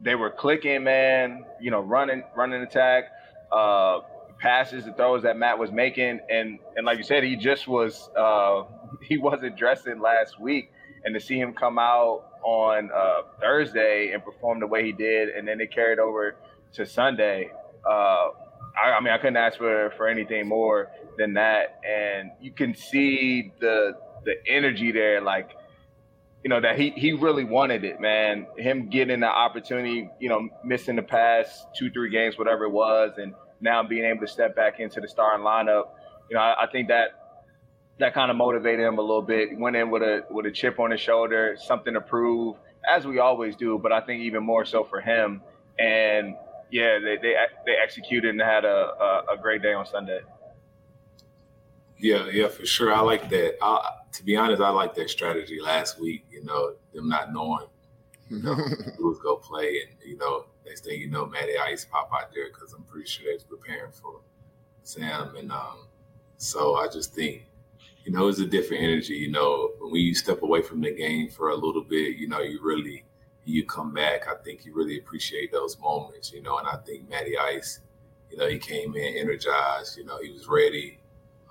they 0.00 0.14
were 0.14 0.30
clicking, 0.30 0.84
man. 0.84 1.44
You 1.60 1.70
know, 1.70 1.80
running 1.80 2.22
running 2.36 2.62
attack. 2.62 3.04
Uh, 3.50 4.00
passes, 4.44 4.84
the 4.84 4.92
throws 4.92 5.22
that 5.22 5.36
Matt 5.38 5.58
was 5.58 5.72
making, 5.72 6.20
and 6.30 6.58
and 6.76 6.84
like 6.84 6.98
you 6.98 7.04
said, 7.04 7.24
he 7.24 7.36
just 7.36 7.66
was 7.66 8.10
uh, 8.16 8.64
he 9.02 9.16
wasn't 9.16 9.56
dressing 9.56 10.00
last 10.00 10.38
week, 10.38 10.70
and 11.04 11.14
to 11.14 11.20
see 11.20 11.38
him 11.38 11.54
come 11.54 11.78
out 11.78 12.26
on 12.42 12.90
uh, 12.94 13.22
Thursday 13.40 14.12
and 14.12 14.22
perform 14.22 14.60
the 14.60 14.66
way 14.66 14.84
he 14.84 14.92
did, 14.92 15.30
and 15.30 15.48
then 15.48 15.60
it 15.60 15.72
carried 15.72 15.98
over 15.98 16.36
to 16.74 16.84
Sunday. 16.84 17.50
Uh, 17.88 18.28
I, 18.76 18.90
I, 18.98 19.00
mean, 19.00 19.12
I 19.12 19.18
couldn't 19.18 19.36
ask 19.36 19.56
for 19.56 19.92
for 19.96 20.08
anything 20.08 20.46
more 20.46 20.90
than 21.16 21.34
that, 21.34 21.80
and 21.88 22.30
you 22.40 22.52
can 22.52 22.74
see 22.74 23.52
the 23.60 23.96
the 24.24 24.34
energy 24.46 24.92
there, 24.92 25.20
like. 25.20 25.50
You 26.44 26.50
know 26.50 26.60
that 26.60 26.78
he 26.78 26.90
he 26.90 27.12
really 27.12 27.44
wanted 27.44 27.84
it, 27.84 28.00
man. 28.00 28.46
Him 28.58 28.90
getting 28.90 29.20
the 29.20 29.26
opportunity, 29.26 30.10
you 30.20 30.28
know, 30.28 30.48
missing 30.62 30.94
the 30.94 31.02
past 31.02 31.66
two, 31.74 31.90
three 31.90 32.10
games, 32.10 32.38
whatever 32.38 32.64
it 32.64 32.70
was, 32.70 33.12
and 33.16 33.34
now 33.60 33.82
being 33.82 34.04
able 34.04 34.20
to 34.20 34.28
step 34.28 34.54
back 34.54 34.78
into 34.78 35.00
the 35.00 35.08
starting 35.08 35.44
lineup, 35.44 35.88
you 36.28 36.36
know, 36.36 36.42
I, 36.42 36.64
I 36.64 36.66
think 36.70 36.88
that 36.88 37.24
that 37.98 38.12
kind 38.12 38.30
of 38.30 38.36
motivated 38.36 38.84
him 38.84 38.98
a 38.98 39.00
little 39.00 39.22
bit. 39.22 39.58
Went 39.58 39.76
in 39.76 39.90
with 39.90 40.02
a 40.02 40.24
with 40.30 40.46
a 40.46 40.50
chip 40.50 40.78
on 40.78 40.90
his 40.90 41.00
shoulder, 41.00 41.56
something 41.58 41.94
to 41.94 42.00
prove, 42.00 42.56
as 42.88 43.06
we 43.06 43.18
always 43.18 43.56
do. 43.56 43.78
But 43.82 43.92
I 43.92 44.00
think 44.00 44.22
even 44.22 44.42
more 44.42 44.64
so 44.64 44.84
for 44.84 45.00
him. 45.00 45.40
And 45.78 46.34
yeah, 46.70 46.98
they 46.98 47.16
they 47.16 47.34
they 47.66 47.76
executed 47.82 48.30
and 48.30 48.40
had 48.40 48.64
a, 48.64 48.68
a, 48.68 49.34
a 49.34 49.38
great 49.40 49.62
day 49.62 49.72
on 49.72 49.86
Sunday. 49.86 50.20
Yeah, 51.98 52.28
yeah, 52.30 52.48
for 52.48 52.66
sure. 52.66 52.92
I 52.92 53.00
like 53.00 53.28
that. 53.30 53.56
I, 53.62 53.90
to 54.12 54.24
be 54.24 54.36
honest, 54.36 54.60
I 54.62 54.70
like 54.70 54.94
that 54.94 55.10
strategy 55.10 55.60
last 55.60 56.00
week. 56.00 56.26
You 56.30 56.44
know, 56.44 56.74
them 56.92 57.08
not 57.08 57.32
knowing, 57.32 57.66
you 58.30 58.42
know, 58.42 58.54
who's 58.54 59.18
gonna 59.18 59.36
play, 59.36 59.80
and 59.82 59.96
you 60.04 60.16
know, 60.16 60.46
next 60.66 60.84
thing 60.84 61.00
you 61.00 61.08
know, 61.08 61.26
Matty 61.26 61.56
Ice 61.56 61.84
pop 61.84 62.10
out 62.14 62.32
there 62.34 62.48
because 62.48 62.72
I'm 62.72 62.82
pretty 62.84 63.08
sure 63.08 63.26
they're 63.26 63.38
preparing 63.46 63.92
for 63.92 64.20
Sam, 64.82 65.36
and 65.36 65.52
um, 65.52 65.86
so 66.36 66.76
I 66.76 66.88
just 66.88 67.14
think, 67.14 67.46
you 68.04 68.12
know, 68.12 68.28
it's 68.28 68.40
a 68.40 68.46
different 68.46 68.82
energy. 68.82 69.14
You 69.14 69.30
know, 69.30 69.70
when 69.80 70.00
you 70.00 70.14
step 70.14 70.42
away 70.42 70.62
from 70.62 70.80
the 70.80 70.90
game 70.92 71.28
for 71.28 71.50
a 71.50 71.56
little 71.56 71.84
bit, 71.84 72.16
you 72.16 72.28
know, 72.28 72.40
you 72.40 72.60
really 72.62 73.04
you 73.44 73.64
come 73.64 73.92
back. 73.92 74.26
I 74.28 74.34
think 74.42 74.64
you 74.64 74.74
really 74.74 74.98
appreciate 74.98 75.52
those 75.52 75.78
moments. 75.78 76.32
You 76.32 76.42
know, 76.42 76.58
and 76.58 76.68
I 76.68 76.76
think 76.84 77.08
Matty 77.08 77.38
Ice, 77.38 77.80
you 78.30 78.36
know, 78.36 78.48
he 78.48 78.58
came 78.58 78.94
in 78.96 79.16
energized. 79.16 79.96
You 79.96 80.04
know, 80.04 80.18
he 80.20 80.30
was 80.32 80.48
ready. 80.48 80.98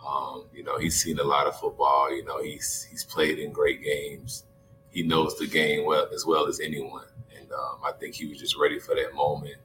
Um, 0.05 0.45
you 0.53 0.63
know, 0.63 0.77
he's 0.77 1.01
seen 1.01 1.19
a 1.19 1.23
lot 1.23 1.47
of 1.47 1.59
football. 1.59 2.13
You 2.15 2.23
know, 2.25 2.41
he's 2.41 2.87
he's 2.89 3.03
played 3.03 3.39
in 3.39 3.51
great 3.51 3.83
games. 3.83 4.43
He 4.89 5.03
knows 5.03 5.37
the 5.37 5.47
game 5.47 5.85
well 5.85 6.07
as 6.13 6.25
well 6.25 6.47
as 6.47 6.59
anyone, 6.59 7.05
and 7.37 7.51
um, 7.51 7.79
I 7.83 7.91
think 7.93 8.15
he 8.15 8.25
was 8.27 8.37
just 8.39 8.57
ready 8.57 8.79
for 8.79 8.95
that 8.95 9.15
moment. 9.15 9.57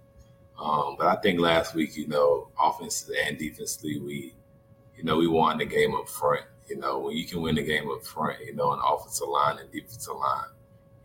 Um, 0.59 0.97
but 0.99 1.07
I 1.07 1.17
think 1.17 1.39
last 1.39 1.75
week, 1.75 1.97
you 1.97 2.09
know, 2.09 2.49
offensively 2.59 3.17
and 3.25 3.39
defensively, 3.39 4.01
we, 4.01 4.35
you 4.97 5.05
know, 5.05 5.17
we 5.17 5.29
won 5.29 5.59
the 5.59 5.65
game 5.65 5.95
up 5.95 6.09
front. 6.09 6.45
You 6.67 6.77
know, 6.77 6.99
when 6.99 7.17
you 7.17 7.25
can 7.25 7.41
win 7.41 7.55
the 7.55 7.63
game 7.63 7.89
up 7.91 8.05
front, 8.05 8.45
you 8.45 8.55
know, 8.55 8.73
an 8.73 8.81
offensive 8.85 9.29
line 9.29 9.59
and 9.59 9.71
defensive 9.71 10.17
line, 10.17 10.51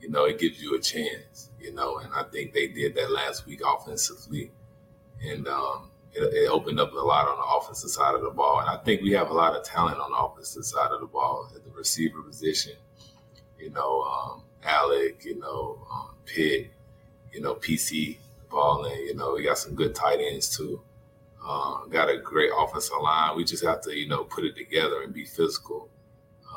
you 0.01 0.09
know, 0.09 0.25
it 0.25 0.39
gives 0.39 0.61
you 0.61 0.75
a 0.75 0.81
chance. 0.81 1.49
You 1.59 1.73
know, 1.73 1.99
and 1.99 2.11
I 2.13 2.23
think 2.23 2.53
they 2.53 2.67
did 2.67 2.95
that 2.95 3.11
last 3.11 3.45
week 3.45 3.61
offensively, 3.65 4.51
and 5.25 5.47
um, 5.47 5.89
it, 6.15 6.34
it, 6.34 6.49
opened 6.49 6.80
up 6.80 6.93
a 6.93 6.95
lot 6.95 7.28
on 7.28 7.38
the 7.38 7.58
offensive 7.58 7.89
side 7.89 8.15
of 8.15 8.21
the 8.21 8.30
ball. 8.30 8.60
And 8.60 8.69
I 8.69 8.78
think 8.78 9.02
we 9.02 9.12
have 9.12 9.30
a 9.30 9.34
lot 9.34 9.56
of 9.56 9.63
talent 9.63 9.99
on 9.99 10.12
the 10.12 10.17
offensive 10.17 10.65
side 10.65 10.91
of 10.91 10.99
the 11.02 11.08
ball 11.08 11.49
at 11.56 11.63
the 11.63 11.71
receiver 11.71 12.21
position. 12.21 12.73
You 13.60 13.71
know, 13.71 14.02
um, 14.04 14.43
Alec, 14.63 15.23
you 15.26 15.39
know, 15.39 15.86
um, 15.91 16.15
Pitt, 16.26 16.71
you 17.32 17.41
know, 17.41 17.56
PC 17.56 18.17
balling. 18.49 18.99
You 18.99 19.15
know, 19.15 19.34
we 19.34 19.43
got 19.43 19.58
some 19.58 19.76
good 19.76 19.95
tight 19.95 20.19
ends 20.19 20.56
too. 20.56 20.82
Um, 21.47 21.89
got 21.89 22.10
a 22.10 22.17
great 22.17 22.52
offensive 22.58 22.97
line. 23.02 23.36
We 23.36 23.43
just 23.43 23.65
have 23.65 23.82
to, 23.82 23.97
you 23.97 24.08
know, 24.08 24.23
put 24.23 24.45
it 24.45 24.56
together 24.56 25.02
and 25.02 25.13
be 25.13 25.26
physical 25.26 25.89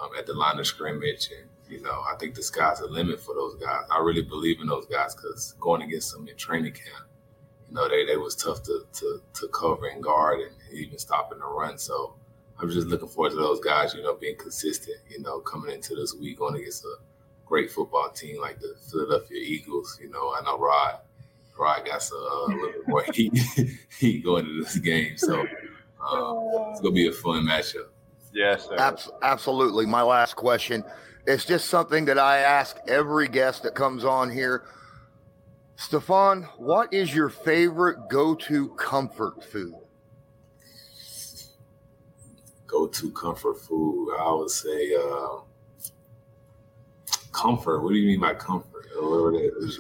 um, 0.01 0.11
at 0.17 0.27
the 0.27 0.35
line 0.35 0.59
of 0.61 0.67
scrimmage. 0.67 1.31
And, 1.37 1.49
you 1.69 1.83
know, 1.83 2.03
I 2.03 2.15
think 2.19 2.35
the 2.35 2.43
sky's 2.43 2.79
the 2.79 2.87
limit 2.87 3.19
for 3.19 3.35
those 3.35 3.57
guys. 3.57 3.85
I 3.91 4.01
really 4.01 4.23
believe 4.23 4.61
in 4.61 4.69
those 4.69 4.87
guys 4.87 5.15
because 5.15 5.55
going 5.61 5.83
against 5.83 6.13
them 6.13 6.29
in 6.29 6.37
training 6.37 6.75
camp, 6.75 7.09
know, 7.77 7.89
they, 7.89 8.05
they 8.05 8.17
was 8.17 8.35
tough 8.35 8.63
to, 8.65 8.85
to, 8.95 9.23
to 9.35 9.49
cover 9.49 9.87
and 9.87 10.03
guard 10.03 10.41
and 10.41 10.51
even 10.73 10.99
stopping 10.99 11.39
the 11.39 11.47
run. 11.47 11.79
So 11.79 12.15
I'm 12.59 12.71
just 12.71 12.89
looking 12.89 13.09
forward 13.09 13.31
to 13.31 13.37
those 13.37 13.61
guys, 13.61 13.95
you 13.95 14.03
know, 14.03 14.15
being 14.15 14.37
consistent, 14.37 14.97
you 15.09 15.21
know, 15.21 15.41
coming 15.41 15.75
into 15.75 15.95
this 15.95 16.15
week 16.15 16.39
going 16.39 16.57
against 16.57 16.85
a 16.85 16.97
great 17.45 17.71
football 17.71 18.11
team 18.11 18.41
like 18.41 18.59
the 18.59 18.75
Philadelphia 18.91 19.39
Eagles. 19.39 19.99
You 20.03 20.11
know, 20.11 20.35
I 20.35 20.43
know 20.43 20.59
Rod, 20.59 20.99
Rod 21.59 21.87
got 21.87 22.03
some, 22.03 22.19
uh, 22.19 22.21
a 22.21 22.47
little 22.47 22.73
bit 22.73 22.89
more 22.89 23.05
heat, 23.13 23.39
heat 23.99 24.25
going 24.25 24.47
into 24.47 24.65
this 24.65 24.79
game. 24.79 25.17
So 25.17 25.41
uh, 25.41 26.71
it's 26.71 26.81
going 26.81 26.95
to 26.95 27.01
be 27.01 27.09
a 27.09 27.13
fun 27.13 27.45
matchup. 27.45 27.89
Yes, 28.33 28.67
sir. 28.67 28.77
Abs- 28.77 29.11
absolutely. 29.23 29.87
My 29.87 30.03
last 30.03 30.35
question. 30.35 30.85
It's 31.27 31.45
just 31.45 31.69
something 31.69 32.05
that 32.05 32.19
I 32.19 32.39
ask 32.39 32.77
every 32.87 33.29
guest 33.29 33.65
that 33.65 33.75
comes 33.75 34.05
on 34.05 34.31
here. 34.31 34.65
Stephon, 35.77 36.45
what 36.57 36.93
is 36.93 37.15
your 37.15 37.29
favorite 37.29 38.09
go-to 38.09 38.69
comfort 38.71 39.45
food? 39.45 39.75
Go-to 42.67 43.11
comfort 43.13 43.61
food, 43.61 44.17
I 44.19 44.33
would 44.33 44.51
say 44.51 44.95
uh, 44.95 45.41
comfort. 47.33 47.83
What 47.83 47.91
do 47.91 47.97
you 47.97 48.07
mean 48.07 48.21
by 48.21 48.35
comfort? 48.35 48.73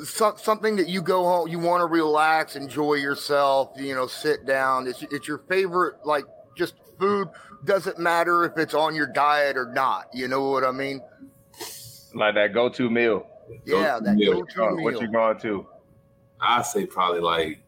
So, 0.04 0.34
something 0.36 0.76
that 0.76 0.88
you 0.88 1.00
go 1.00 1.24
home, 1.24 1.48
you 1.48 1.58
want 1.58 1.80
to 1.80 1.86
relax, 1.86 2.54
enjoy 2.54 2.94
yourself, 2.94 3.70
you 3.76 3.94
know, 3.94 4.06
sit 4.06 4.44
down. 4.44 4.86
It's, 4.86 5.02
it's 5.04 5.26
your 5.26 5.38
favorite, 5.48 5.94
like 6.04 6.24
just 6.54 6.74
food. 6.98 7.28
Doesn't 7.64 7.98
matter 7.98 8.44
if 8.44 8.58
it's 8.58 8.74
on 8.74 8.94
your 8.94 9.06
diet 9.06 9.56
or 9.56 9.72
not. 9.72 10.08
You 10.12 10.28
know 10.28 10.50
what 10.50 10.64
I 10.64 10.70
mean? 10.70 11.00
Like 12.14 12.34
that 12.34 12.52
go-to 12.52 12.90
meal. 12.90 13.26
Yeah, 13.64 13.98
go-to 13.98 14.04
that 14.04 14.16
meal. 14.16 14.32
go-to 14.34 14.64
uh, 14.64 14.70
meal. 14.72 14.84
What 14.84 15.00
you 15.00 15.10
going 15.10 15.38
to? 15.40 15.66
I 16.40 16.62
say 16.62 16.86
probably 16.86 17.20
like 17.20 17.60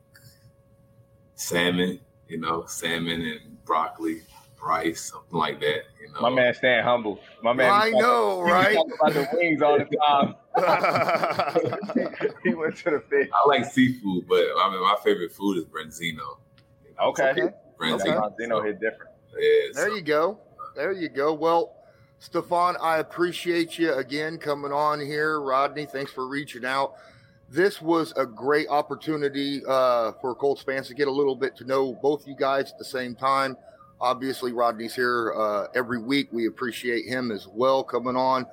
salmon, 1.35 2.00
you 2.28 2.38
know, 2.38 2.64
salmon 2.66 3.22
and 3.22 3.64
broccoli, 3.64 4.22
rice, 4.62 5.12
something 5.12 5.38
like 5.38 5.61
that. 5.61 5.83
You 6.00 6.12
know, 6.12 6.20
my 6.20 6.31
man 6.31 6.54
staying 6.54 6.85
humble. 6.85 7.20
My 7.42 7.52
man, 7.52 7.70
I 7.72 7.90
know, 7.90 8.42
right? 8.42 8.76
about 8.76 9.14
the 9.14 9.28
wings 9.33 9.62
all 9.62 9.78
the 9.78 9.85
time. 9.85 10.35
he 12.44 12.54
went 12.54 12.76
to 12.78 12.90
the 12.90 13.02
fish. 13.09 13.28
I 13.33 13.48
like 13.48 13.64
seafood, 13.64 14.26
but 14.28 14.44
I 14.59 14.70
mean, 14.70 14.83
my 14.83 14.96
favorite 15.02 15.33
food 15.33 15.59
is 15.59 15.64
branzino. 15.64 16.38
You 16.85 16.94
know? 16.98 17.09
Okay, 17.09 17.31
okay. 17.31 17.50
branzino, 17.78 18.35
branzino 18.38 18.48
so, 18.48 18.62
hit 18.62 18.81
different. 18.81 19.12
Yeah, 19.38 19.68
there 19.74 19.88
so. 19.90 19.94
you 19.94 20.02
go. 20.02 20.38
There 20.76 20.92
you 20.92 21.09
go. 21.09 21.33
Well. 21.33 21.74
Stephon, 22.20 22.74
I 22.83 22.98
appreciate 22.98 23.78
you 23.78 23.94
again 23.94 24.38
coming 24.38 24.72
on 24.72 24.98
here. 24.98 25.40
Rodney, 25.40 25.87
thanks 25.87 26.11
for 26.11 26.26
reaching 26.26 26.64
out 26.64 26.94
this 27.50 27.80
was 27.80 28.12
a 28.16 28.26
great 28.26 28.68
opportunity 28.68 29.62
uh, 29.66 30.12
for 30.20 30.34
Colts 30.34 30.62
fans 30.62 30.88
to 30.88 30.94
get 30.94 31.08
a 31.08 31.12
little 31.12 31.34
bit 31.34 31.56
to 31.56 31.64
know 31.64 31.94
both 32.02 32.26
you 32.26 32.37
guys 32.37 32.70
at 32.72 32.78
the 32.78 32.84
same 32.84 33.14
time. 33.14 33.56
Obviously, 34.00 34.52
Rodney's 34.52 34.94
here 34.94 35.32
uh, 35.34 35.66
every 35.74 35.98
week. 35.98 36.28
We 36.30 36.46
appreciate 36.46 37.06
him 37.06 37.30
as 37.30 37.48
well 37.48 37.82
coming 37.82 38.16
on. 38.16 38.46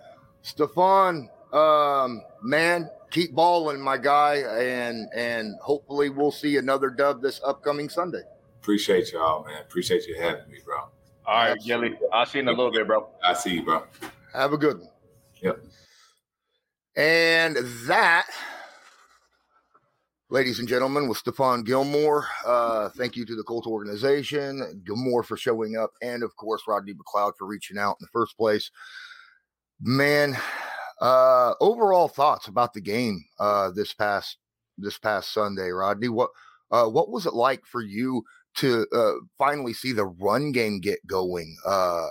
Stephon, 0.43 1.27
um, 1.53 2.21
man, 2.41 2.89
keep 3.11 3.33
balling, 3.33 3.79
my 3.79 3.97
guy, 3.97 4.37
and 4.37 5.07
and 5.13 5.55
hopefully 5.61 6.09
we'll 6.09 6.31
see 6.31 6.57
another 6.57 6.89
dub 6.89 7.21
this 7.21 7.41
upcoming 7.45 7.89
Sunday. 7.89 8.21
Appreciate 8.61 9.11
y'all, 9.11 9.45
man. 9.45 9.61
Appreciate 9.61 10.07
you 10.07 10.19
having 10.19 10.49
me, 10.49 10.57
bro. 10.65 10.77
All 11.27 11.49
right, 11.49 11.57
Gilly. 11.63 11.97
I'll 12.13 12.25
see 12.25 12.39
you 12.39 12.43
in 12.43 12.47
a 12.47 12.51
little 12.51 12.71
bit, 12.71 12.87
bro. 12.87 13.07
I 13.23 13.33
see 13.33 13.55
you, 13.55 13.63
bro. 13.63 13.83
Have 14.33 14.53
a 14.53 14.57
good 14.57 14.79
one. 14.79 14.89
Yep. 15.41 15.63
And 16.95 17.57
that 17.87 18.27
Ladies 20.35 20.59
and 20.59 20.67
gentlemen, 20.67 21.07
with 21.07 21.23
Stephon 21.23 21.63
Gilmore, 21.63 22.27
uh, 22.45 22.89
thank 22.89 23.15
you 23.15 23.25
to 23.25 23.37
the 23.37 23.43
Colt 23.43 23.65
organization, 23.65 24.83
Gilmore 24.85 25.23
for 25.23 25.37
showing 25.37 25.77
up, 25.77 25.91
and 26.01 26.23
of 26.23 26.35
course, 26.35 26.63
Rodney 26.67 26.93
McLeod 26.93 27.37
for 27.37 27.47
reaching 27.47 27.77
out 27.77 27.95
in 28.01 28.03
the 28.03 28.09
first 28.11 28.35
place. 28.35 28.69
Man, 29.79 30.35
uh, 30.99 31.53
overall 31.61 32.09
thoughts 32.09 32.49
about 32.49 32.73
the 32.73 32.81
game 32.81 33.23
uh, 33.39 33.71
this 33.71 33.93
past 33.93 34.35
this 34.77 34.97
past 34.97 35.31
Sunday, 35.31 35.69
Rodney. 35.69 36.09
What 36.09 36.31
uh, 36.69 36.87
what 36.87 37.09
was 37.09 37.25
it 37.25 37.33
like 37.33 37.65
for 37.65 37.79
you 37.79 38.21
to 38.55 38.85
uh, 38.93 39.13
finally 39.37 39.71
see 39.71 39.93
the 39.93 40.07
run 40.07 40.51
game 40.51 40.81
get 40.81 40.99
going 41.07 41.55
uh, 41.65 42.07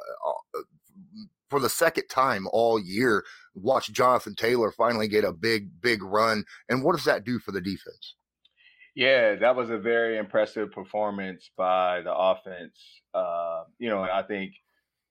for 1.54 1.60
the 1.60 1.68
second 1.68 2.08
time 2.08 2.46
all 2.52 2.80
year? 2.80 3.24
watch 3.54 3.92
Jonathan 3.92 4.34
Taylor 4.34 4.72
finally 4.72 5.08
get 5.08 5.24
a 5.24 5.32
big, 5.32 5.80
big 5.80 6.02
run. 6.02 6.44
And 6.68 6.82
what 6.82 6.96
does 6.96 7.04
that 7.04 7.24
do 7.24 7.38
for 7.38 7.52
the 7.52 7.60
defense? 7.60 8.16
Yeah, 8.94 9.36
that 9.36 9.56
was 9.56 9.70
a 9.70 9.78
very 9.78 10.18
impressive 10.18 10.70
performance 10.70 11.50
by 11.56 12.00
the 12.02 12.14
offense. 12.14 12.78
Uh, 13.12 13.64
you 13.78 13.88
know, 13.88 14.02
I 14.02 14.22
think 14.22 14.52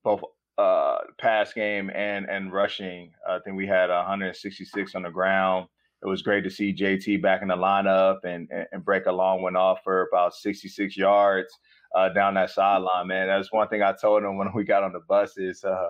both 0.03 0.21
uh, 0.57 0.99
pass 1.19 1.51
game 1.53 1.89
and 1.93 2.29
and 2.29 2.53
rushing. 2.53 3.11
I 3.27 3.39
think 3.43 3.57
we 3.57 3.67
had 3.67 3.89
166 3.89 4.95
on 4.95 5.03
the 5.03 5.09
ground. 5.09 5.67
It 6.01 6.07
was 6.07 6.21
great 6.21 6.43
to 6.43 6.49
see 6.49 6.73
JT 6.73 7.21
back 7.21 7.41
in 7.41 7.49
the 7.49 7.55
lineup 7.55 8.19
and 8.23 8.47
and 8.71 8.85
break 8.85 9.05
a 9.05 9.11
long 9.11 9.41
one 9.41 9.57
off 9.57 9.79
for 9.83 10.07
about 10.07 10.33
66 10.33 10.95
yards 10.95 11.53
uh, 11.93 12.09
down 12.09 12.35
that 12.35 12.51
sideline. 12.51 13.07
Man, 13.07 13.27
that's 13.27 13.51
one 13.51 13.67
thing 13.67 13.81
I 13.81 13.93
told 13.93 14.23
him 14.23 14.37
when 14.37 14.49
we 14.55 14.63
got 14.63 14.83
on 14.83 14.93
the 14.93 15.01
bus 15.09 15.37
is 15.37 15.63
uh, 15.65 15.89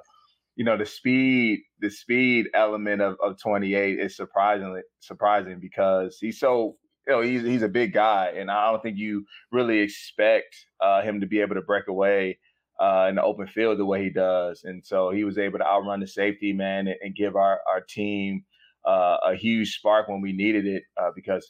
you 0.55 0.63
know 0.63 0.77
the 0.77 0.85
speed 0.85 1.59
the 1.79 1.89
speed 1.89 2.47
element 2.53 3.01
of, 3.01 3.15
of 3.23 3.39
28 3.41 3.99
is 3.99 4.15
surprisingly 4.15 4.81
surprising 4.99 5.59
because 5.59 6.17
he's 6.19 6.39
so 6.39 6.75
you 7.07 7.13
know 7.13 7.21
he's 7.21 7.41
he's 7.43 7.63
a 7.63 7.67
big 7.67 7.93
guy 7.93 8.33
and 8.37 8.51
I 8.51 8.71
don't 8.71 8.81
think 8.81 8.97
you 8.97 9.25
really 9.51 9.79
expect 9.79 10.55
uh, 10.79 11.01
him 11.01 11.21
to 11.21 11.27
be 11.27 11.41
able 11.41 11.55
to 11.55 11.61
break 11.61 11.87
away 11.87 12.37
uh, 12.79 13.07
in 13.09 13.15
the 13.15 13.23
open 13.23 13.47
field 13.47 13.79
the 13.79 13.85
way 13.85 14.03
he 14.03 14.09
does. 14.09 14.61
And 14.63 14.85
so 14.85 15.11
he 15.11 15.23
was 15.23 15.37
able 15.37 15.59
to 15.59 15.65
outrun 15.65 15.99
the 15.99 16.07
safety 16.07 16.53
man 16.53 16.87
and, 16.87 16.97
and 17.01 17.15
give 17.15 17.35
our 17.35 17.59
our 17.71 17.81
team 17.81 18.43
uh, 18.85 19.17
a 19.25 19.35
huge 19.35 19.75
spark 19.75 20.07
when 20.07 20.21
we 20.21 20.33
needed 20.33 20.65
it 20.65 20.83
uh, 21.01 21.09
because 21.15 21.49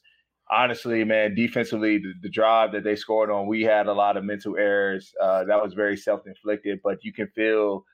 honestly 0.52 1.04
man 1.06 1.34
defensively 1.34 1.98
the, 1.98 2.14
the, 2.22 2.30
drive 2.30 2.74
that 2.74 2.84
they 2.84 2.98
scored 2.98 3.32
on 3.32 3.48
we 3.48 3.64
had 3.64 3.88
a 3.88 3.94
lot 3.94 4.18
of 4.18 4.26
mental 4.26 4.58
errors 4.58 5.12
uh, 5.22 5.44
that 5.46 5.64
was 5.64 5.74
very 5.74 5.96
self-inflicted 5.96 6.80
but 6.84 6.98
you 7.02 7.14
can 7.14 7.28
feel 7.30 7.86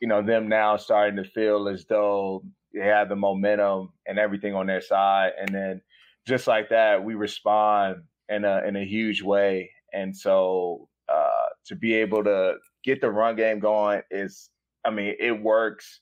you 0.00 0.08
know, 0.08 0.22
them 0.22 0.48
now 0.48 0.76
starting 0.76 1.16
to 1.16 1.24
feel 1.24 1.68
as 1.68 1.84
though 1.86 2.44
they 2.72 2.80
have 2.80 3.08
the 3.08 3.16
momentum 3.16 3.90
and 4.06 4.18
everything 4.18 4.54
on 4.54 4.66
their 4.66 4.80
side. 4.80 5.32
And 5.38 5.54
then 5.54 5.80
just 6.26 6.46
like 6.46 6.70
that, 6.70 7.04
we 7.04 7.14
respond 7.14 8.02
in 8.28 8.44
a 8.44 8.62
in 8.66 8.76
a 8.76 8.84
huge 8.84 9.22
way. 9.22 9.70
And 9.92 10.16
so 10.16 10.88
uh, 11.08 11.48
to 11.66 11.76
be 11.76 11.94
able 11.94 12.24
to 12.24 12.56
get 12.82 13.00
the 13.00 13.10
run 13.10 13.36
game 13.36 13.60
going 13.60 14.02
is, 14.10 14.50
I 14.84 14.90
mean, 14.90 15.14
it 15.18 15.32
works. 15.32 16.00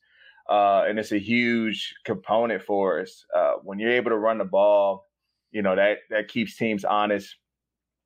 Uh, 0.51 0.85
and 0.89 0.99
it's 0.99 1.13
a 1.13 1.19
huge 1.19 1.95
component 2.05 2.63
for 2.63 3.01
us. 3.01 3.25
Uh, 3.35 3.53
when 3.63 3.79
you're 3.79 3.93
able 3.93 4.11
to 4.11 4.19
run 4.19 4.39
the 4.39 4.45
ball, 4.45 5.07
you 5.53 5.63
know 5.63 5.77
that 5.77 5.99
that 6.11 6.29
keeps 6.29 6.57
teams 6.57 6.85
honest. 6.85 7.37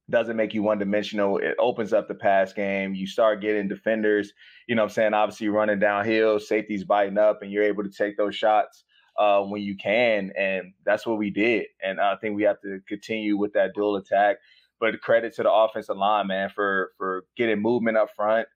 Doesn't 0.09 0.37
make 0.37 0.55
you 0.55 0.63
one 0.63 0.79
dimensional. 0.79 1.39
It 1.39 1.57
opens 1.59 1.93
up 1.93 2.07
the 2.07 2.15
pass 2.15 2.53
game. 2.53 2.95
You 2.95 3.07
start 3.07 3.41
getting 3.41 3.67
defenders. 3.67 4.33
You 4.69 4.77
know, 4.77 4.85
I'm 4.85 4.89
saying 4.89 5.15
obviously 5.15 5.49
running 5.49 5.81
downhill, 5.81 6.39
safeties 6.39 6.85
biting 6.85 7.19
up, 7.19 7.43
and 7.43 7.51
you're 7.51 7.65
able 7.65 7.83
to 7.83 7.91
take 7.91 8.17
those 8.17 8.37
shots 8.37 8.85
uh, 9.19 9.41
when 9.43 9.63
you 9.63 9.77
can, 9.77 10.31
and 10.39 10.73
that's 10.85 11.07
what 11.07 11.19
we 11.19 11.31
did. 11.31 11.67
And 11.83 12.01
I 12.01 12.17
think 12.17 12.37
we 12.37 12.45
have 12.45 12.61
to 12.61 12.81
continue 12.87 13.37
with 13.37 13.53
that 13.55 13.75
dual 13.75 13.97
attack. 13.97 14.37
But 14.79 15.01
credit 15.01 15.35
to 15.37 15.43
the 15.43 15.51
offensive 15.51 15.97
line, 15.97 16.29
man, 16.29 16.51
for 16.51 16.93
for 16.99 17.25
getting 17.37 17.61
movement 17.61 17.97
up 17.97 18.11
front 18.15 18.47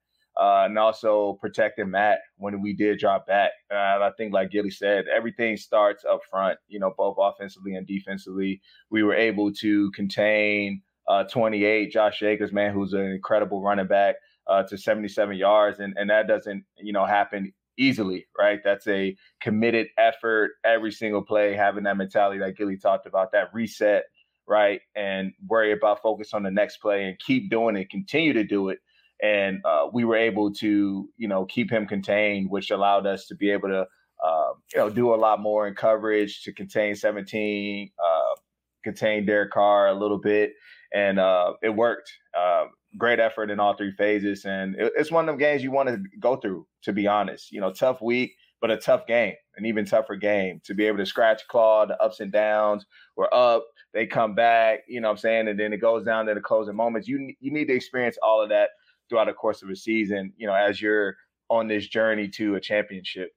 uh, 0.40 0.64
and 0.64 0.78
also 0.78 1.38
protecting 1.40 1.90
Matt 1.90 2.20
when 2.36 2.62
we 2.62 2.72
did 2.72 2.98
drop 2.98 3.26
back. 3.26 3.50
Uh, 3.70 3.76
I 3.76 4.10
think, 4.16 4.32
like 4.32 4.50
Gilly 4.50 4.70
said, 4.70 5.04
everything 5.14 5.56
starts 5.56 6.04
up 6.04 6.20
front. 6.30 6.58
You 6.68 6.80
know, 6.80 6.94
both 6.96 7.16
offensively 7.18 7.74
and 7.74 7.86
defensively, 7.86 8.60
we 8.90 9.02
were 9.02 9.14
able 9.14 9.52
to 9.54 9.90
contain 9.92 10.82
uh, 11.10 11.24
28 11.24 11.90
Josh 11.90 12.20
Jacobs, 12.20 12.52
man, 12.52 12.72
who's 12.72 12.92
an 12.92 13.00
incredible 13.00 13.60
running 13.62 13.88
back, 13.88 14.14
uh, 14.46 14.62
to 14.62 14.78
77 14.78 15.36
yards, 15.36 15.80
and 15.80 15.94
and 15.96 16.08
that 16.08 16.28
doesn't 16.28 16.64
you 16.78 16.92
know 16.92 17.04
happen 17.04 17.52
easily, 17.76 18.26
right? 18.38 18.60
That's 18.62 18.86
a 18.86 19.16
committed 19.40 19.88
effort 19.98 20.52
every 20.64 20.92
single 20.92 21.22
play, 21.22 21.54
having 21.54 21.84
that 21.84 21.96
mentality 21.96 22.38
that 22.40 22.56
Gilly 22.56 22.76
talked 22.76 23.06
about, 23.06 23.32
that 23.32 23.52
reset, 23.52 24.04
right? 24.46 24.80
And 24.94 25.32
worry 25.48 25.72
about 25.72 26.02
focus 26.02 26.32
on 26.32 26.42
the 26.42 26.50
next 26.50 26.76
play 26.76 27.04
and 27.04 27.18
keep 27.18 27.50
doing 27.50 27.76
it, 27.76 27.90
continue 27.90 28.32
to 28.34 28.44
do 28.44 28.68
it. 28.68 28.78
And 29.22 29.60
uh, 29.64 29.86
we 29.92 30.04
were 30.04 30.16
able 30.16 30.52
to, 30.54 31.08
you 31.16 31.28
know, 31.28 31.44
keep 31.46 31.70
him 31.70 31.86
contained, 31.86 32.50
which 32.50 32.70
allowed 32.70 33.06
us 33.06 33.26
to 33.26 33.34
be 33.34 33.50
able 33.50 33.68
to, 33.68 33.86
uh, 34.24 34.48
you 34.72 34.78
know, 34.78 34.90
do 34.90 35.14
a 35.14 35.16
lot 35.16 35.40
more 35.40 35.66
in 35.66 35.74
coverage 35.74 36.42
to 36.42 36.52
contain 36.52 36.94
17, 36.94 37.90
uh, 37.98 38.40
contain 38.84 39.26
Derek 39.26 39.52
Carr 39.52 39.88
a 39.88 39.94
little 39.94 40.18
bit, 40.18 40.52
and 40.92 41.18
uh, 41.18 41.54
it 41.62 41.70
worked. 41.70 42.12
Uh, 42.36 42.66
great 42.98 43.20
effort 43.20 43.50
in 43.50 43.60
all 43.60 43.74
three 43.74 43.92
phases, 43.92 44.44
and 44.44 44.74
it, 44.76 44.92
it's 44.96 45.10
one 45.10 45.28
of 45.28 45.32
them 45.32 45.38
games 45.38 45.62
you 45.62 45.70
want 45.70 45.88
to 45.88 46.02
go 46.18 46.36
through. 46.36 46.66
To 46.84 46.92
be 46.92 47.06
honest, 47.06 47.52
you 47.52 47.60
know, 47.60 47.72
tough 47.72 48.00
week, 48.00 48.34
but 48.60 48.70
a 48.70 48.76
tough 48.76 49.06
game, 49.06 49.34
an 49.56 49.66
even 49.66 49.84
tougher 49.84 50.16
game 50.16 50.60
to 50.64 50.74
be 50.74 50.86
able 50.86 50.98
to 50.98 51.06
scratch 51.06 51.42
claw 51.48 51.86
the 51.86 52.00
ups 52.02 52.20
and 52.20 52.32
downs. 52.32 52.86
We're 53.16 53.32
up, 53.32 53.64
they 53.92 54.06
come 54.06 54.34
back, 54.34 54.80
you 54.88 55.00
know 55.00 55.08
what 55.08 55.12
I'm 55.12 55.18
saying, 55.18 55.48
and 55.48 55.58
then 55.58 55.72
it 55.72 55.78
goes 55.78 56.04
down 56.04 56.26
to 56.26 56.34
the 56.34 56.40
closing 56.40 56.76
moments. 56.76 57.08
You 57.08 57.32
you 57.40 57.52
need 57.52 57.66
to 57.66 57.74
experience 57.74 58.18
all 58.22 58.42
of 58.42 58.48
that 58.50 58.70
throughout 59.08 59.26
the 59.26 59.32
course 59.32 59.62
of 59.62 59.70
a 59.70 59.76
season, 59.76 60.32
you 60.36 60.46
know, 60.46 60.54
as 60.54 60.80
you're 60.80 61.16
on 61.48 61.66
this 61.66 61.88
journey 61.88 62.28
to 62.28 62.54
a 62.54 62.60
championship. 62.60 63.32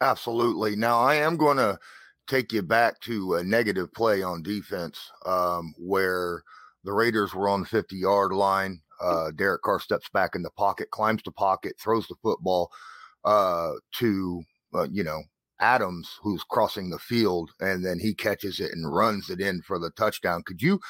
Absolutely. 0.00 0.74
Now 0.74 1.00
I 1.00 1.16
am 1.16 1.36
going 1.36 1.58
to 1.58 1.78
take 2.26 2.52
you 2.52 2.62
back 2.62 2.98
to 3.00 3.34
a 3.34 3.44
negative 3.44 3.92
play 3.92 4.22
on 4.22 4.42
defense 4.42 5.10
um, 5.26 5.74
where 5.76 6.42
the 6.84 6.92
Raiders 6.92 7.34
were 7.34 7.48
on 7.48 7.60
the 7.60 7.66
50 7.66 7.96
yard 7.96 8.32
line. 8.32 8.80
Uh, 9.00 9.30
Derek 9.32 9.62
Carr 9.62 9.80
steps 9.80 10.08
back 10.12 10.34
in 10.34 10.42
the 10.42 10.50
pocket, 10.50 10.90
climbs 10.90 11.22
the 11.24 11.32
pocket, 11.32 11.74
throws 11.80 12.06
the 12.06 12.14
football 12.22 12.70
uh, 13.24 13.72
to, 13.94 14.42
uh, 14.74 14.86
you 14.90 15.02
know, 15.02 15.22
Adams, 15.60 16.18
who's 16.22 16.44
crossing 16.44 16.90
the 16.90 16.98
field, 16.98 17.50
and 17.60 17.84
then 17.84 17.98
he 17.98 18.14
catches 18.14 18.58
it 18.58 18.72
and 18.72 18.94
runs 18.94 19.30
it 19.30 19.40
in 19.40 19.62
for 19.62 19.78
the 19.78 19.90
touchdown. 19.90 20.42
Could 20.44 20.62
you 20.62 20.80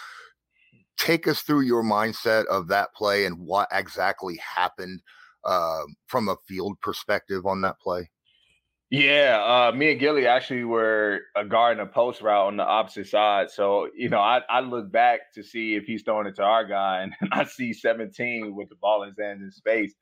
take 0.97 1.27
us 1.27 1.43
through 1.43 1.63
your 1.63 1.83
mindset 1.83 2.47
of 2.47 2.69
that 2.69 2.95
play 2.95 3.27
and 3.27 3.39
what 3.39 3.69
exactly 3.73 4.39
happened 4.39 5.01
uh, 5.45 5.83
from 6.07 6.29
a 6.29 6.37
field 6.47 6.81
perspective 6.81 7.45
on 7.45 7.61
that 7.63 7.79
play? 7.81 8.12
Yeah, 8.93 9.71
uh, 9.73 9.75
me 9.75 9.93
and 9.93 10.01
Gilly 10.01 10.27
actually 10.27 10.65
were 10.65 11.23
a 11.35 11.47
guard 11.47 11.79
and 11.79 11.89
a 11.89 11.91
post 11.91 12.21
route 12.21 12.47
on 12.49 12.59
the 12.59 12.63
opposite 12.65 13.09
side. 13.09 13.51
So, 13.51 13.89
you 13.97 14.11
know, 14.11 14.19
I, 14.21 14.43
I 14.51 14.61
look 14.61 14.93
back 14.93 15.33
to 15.35 15.43
see 15.43 15.77
if 15.77 15.85
he's 15.87 16.03
throwing 16.03 16.27
it 16.27 16.37
to 16.37 16.43
our 16.43 16.67
guy, 16.67 17.03
and 17.03 17.15
I 17.33 17.45
see 17.45 17.73
17 17.73 18.55
with 18.55 18.69
the 18.69 18.75
ball 18.77 19.03
in 19.05 19.09
his 19.09 19.19
hands 19.19 19.41
in 19.43 19.51
space. 19.51 19.95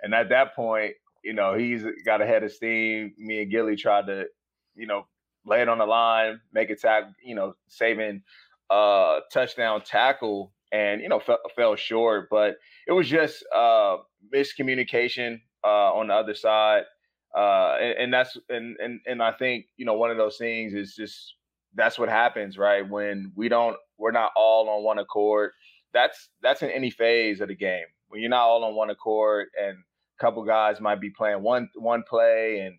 And 0.00 0.14
at 0.14 0.28
that 0.28 0.54
point, 0.54 0.92
you 1.24 1.32
know, 1.34 1.54
he's 1.54 1.82
got 2.04 2.22
a 2.22 2.26
head 2.26 2.44
of 2.44 2.52
steam. 2.52 3.14
Me 3.18 3.42
and 3.42 3.50
Gilly 3.50 3.74
tried 3.74 4.06
to, 4.06 4.26
you 4.76 4.86
know, 4.86 5.08
lay 5.44 5.62
it 5.62 5.68
on 5.68 5.78
the 5.78 5.86
line, 5.86 6.40
make 6.52 6.70
it 6.70 6.80
tag, 6.80 7.04
you 7.24 7.34
know, 7.34 7.54
saving 7.68 8.22
uh 8.70 9.20
touchdown 9.32 9.80
tackle 9.80 10.52
and 10.72 11.00
you 11.00 11.08
know 11.08 11.18
f- 11.26 11.38
fell 11.54 11.76
short 11.76 12.26
but 12.32 12.56
it 12.88 12.92
was 12.92 13.08
just 13.08 13.44
uh 13.54 13.96
miscommunication 14.34 15.40
uh 15.64 15.94
on 15.94 16.08
the 16.08 16.14
other 16.14 16.34
side 16.34 16.82
uh 17.36 17.76
and, 17.80 17.98
and 17.98 18.14
that's 18.14 18.36
and, 18.48 18.76
and 18.78 19.00
and 19.06 19.22
i 19.22 19.30
think 19.32 19.66
you 19.76 19.84
know 19.84 19.94
one 19.94 20.10
of 20.10 20.16
those 20.16 20.36
things 20.38 20.74
is 20.74 20.94
just 20.94 21.34
that's 21.76 21.98
what 21.98 22.08
happens 22.08 22.58
right? 22.58 22.88
When 22.88 23.32
we 23.36 23.48
don't 23.48 23.76
we're 23.98 24.10
not 24.10 24.32
all 24.36 24.68
on 24.68 24.82
one 24.82 24.98
accord 24.98 25.52
that's 25.92 26.28
that's 26.42 26.62
in 26.62 26.70
any 26.70 26.90
phase 26.90 27.40
of 27.40 27.48
the 27.48 27.54
game. 27.54 27.84
When 28.08 28.20
you're 28.20 28.30
not 28.30 28.46
all 28.46 28.64
on 28.64 28.74
one 28.74 28.90
accord 28.90 29.48
and 29.60 29.76
a 29.76 30.24
couple 30.24 30.44
guys 30.44 30.80
might 30.80 31.00
be 31.00 31.10
playing 31.10 31.42
one 31.42 31.68
one 31.76 32.02
play 32.08 32.60
and 32.60 32.76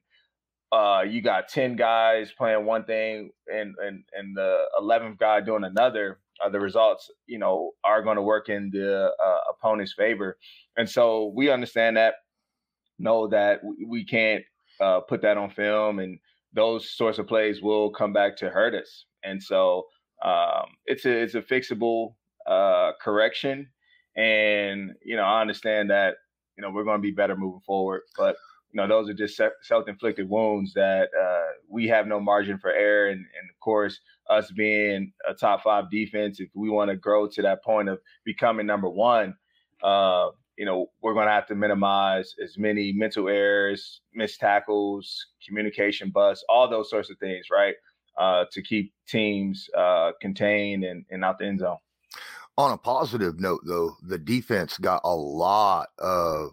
uh, 0.70 1.02
you 1.08 1.22
got 1.22 1.48
10 1.48 1.78
guys 1.78 2.34
playing 2.38 2.66
one 2.66 2.84
thing 2.84 3.32
and 3.48 3.76
and 3.84 4.04
and 4.14 4.36
the 4.36 4.66
11th 4.82 5.18
guy 5.18 5.40
doing 5.40 5.64
another 5.64 6.20
uh, 6.44 6.50
the 6.50 6.60
results 6.60 7.10
you 7.26 7.40
know 7.40 7.72
are 7.86 8.04
going 8.04 8.18
to 8.18 8.22
work 8.22 8.50
in 8.50 8.70
the 8.72 9.06
uh, 9.24 9.38
opponent's 9.50 9.94
favor. 9.94 10.38
And 10.76 10.90
so 10.90 11.32
we 11.36 11.50
understand 11.50 11.98
that 11.98 12.16
know 13.00 13.28
that 13.28 13.62
we, 13.64 14.04
can't 14.04 14.44
uh, 14.82 15.00
put 15.02 15.22
that 15.22 15.38
on 15.38 15.50
film 15.50 16.00
and 16.00 16.20
those 16.54 16.90
sorts 16.92 17.20
of 17.20 17.28
plays 17.28 17.62
will 17.62 17.92
come 17.92 18.14
back 18.14 18.36
to 18.38 18.50
hurt 18.50 18.74
us 18.74 19.06
and 19.24 19.42
so 19.42 19.84
um, 20.24 20.66
it's 20.86 21.06
a 21.06 21.12
it's 21.12 21.36
a 21.36 21.42
fixable 21.42 22.14
uh, 22.48 22.92
correction 23.02 23.68
and 24.16 24.94
you 25.04 25.16
know 25.16 25.24
i 25.24 25.42
understand 25.42 25.90
that 25.90 26.16
you 26.58 26.62
know 26.62 26.72
we're 26.72 26.84
going 26.84 26.98
to 26.98 27.02
be 27.02 27.12
better 27.12 27.36
moving 27.36 27.62
forward 27.66 28.02
but 28.18 28.36
you 28.72 28.78
know, 28.82 28.88
those 28.88 29.10
are 29.10 29.14
just 29.14 29.42
self-inflicted 29.64 30.30
wounds 30.30 30.74
that 30.74 31.10
uh, 31.20 31.52
we 31.70 31.88
have 31.88 32.06
no 32.06 32.20
margin 32.20 32.58
for 32.60 32.72
error. 32.72 33.08
And, 33.08 33.20
and, 33.20 33.50
of 33.50 33.60
course, 33.60 34.00
us 34.30 34.52
being 34.52 35.14
a 35.28 35.34
top 35.34 35.64
five 35.64 35.90
defense, 35.90 36.40
if 36.40 36.50
we 36.54 36.70
want 36.70 36.90
to 36.90 36.96
grow 36.96 37.28
to 37.28 37.42
that 37.44 37.64
point 37.64 37.90
of 37.90 38.00
becoming 38.26 38.66
number 38.66 38.90
one, 38.90 39.36
uh, 39.84 40.30
you 40.58 40.66
know, 40.66 40.88
we're 41.02 41.14
going 41.14 41.28
to 41.28 41.32
have 41.32 41.48
to 41.48 41.56
minimize 41.56 42.36
as 42.44 42.58
many 42.58 42.92
mental 42.92 43.30
errors, 43.30 44.02
missed 44.14 44.40
tackles, 44.40 45.28
communication 45.46 46.10
busts, 46.10 46.44
all 46.50 46.70
those 46.70 46.90
sorts 46.90 47.10
of 47.10 47.18
things, 47.20 47.48
right? 47.52 47.76
Uh, 48.18 48.46
to 48.52 48.62
keep 48.64 48.92
teams 49.08 49.70
uh, 49.78 50.12
contained 50.20 50.84
and, 50.84 51.06
and 51.12 51.24
out 51.24 51.38
the 51.38 51.46
end 51.46 51.60
zone. 51.60 51.78
On 52.58 52.72
a 52.72 52.78
positive 52.78 53.40
note, 53.40 53.62
though, 53.66 53.96
the 54.02 54.18
defense 54.18 54.80
got 54.80 55.02
a 55.04 55.16
lot 55.16 55.90
of 56.00 56.52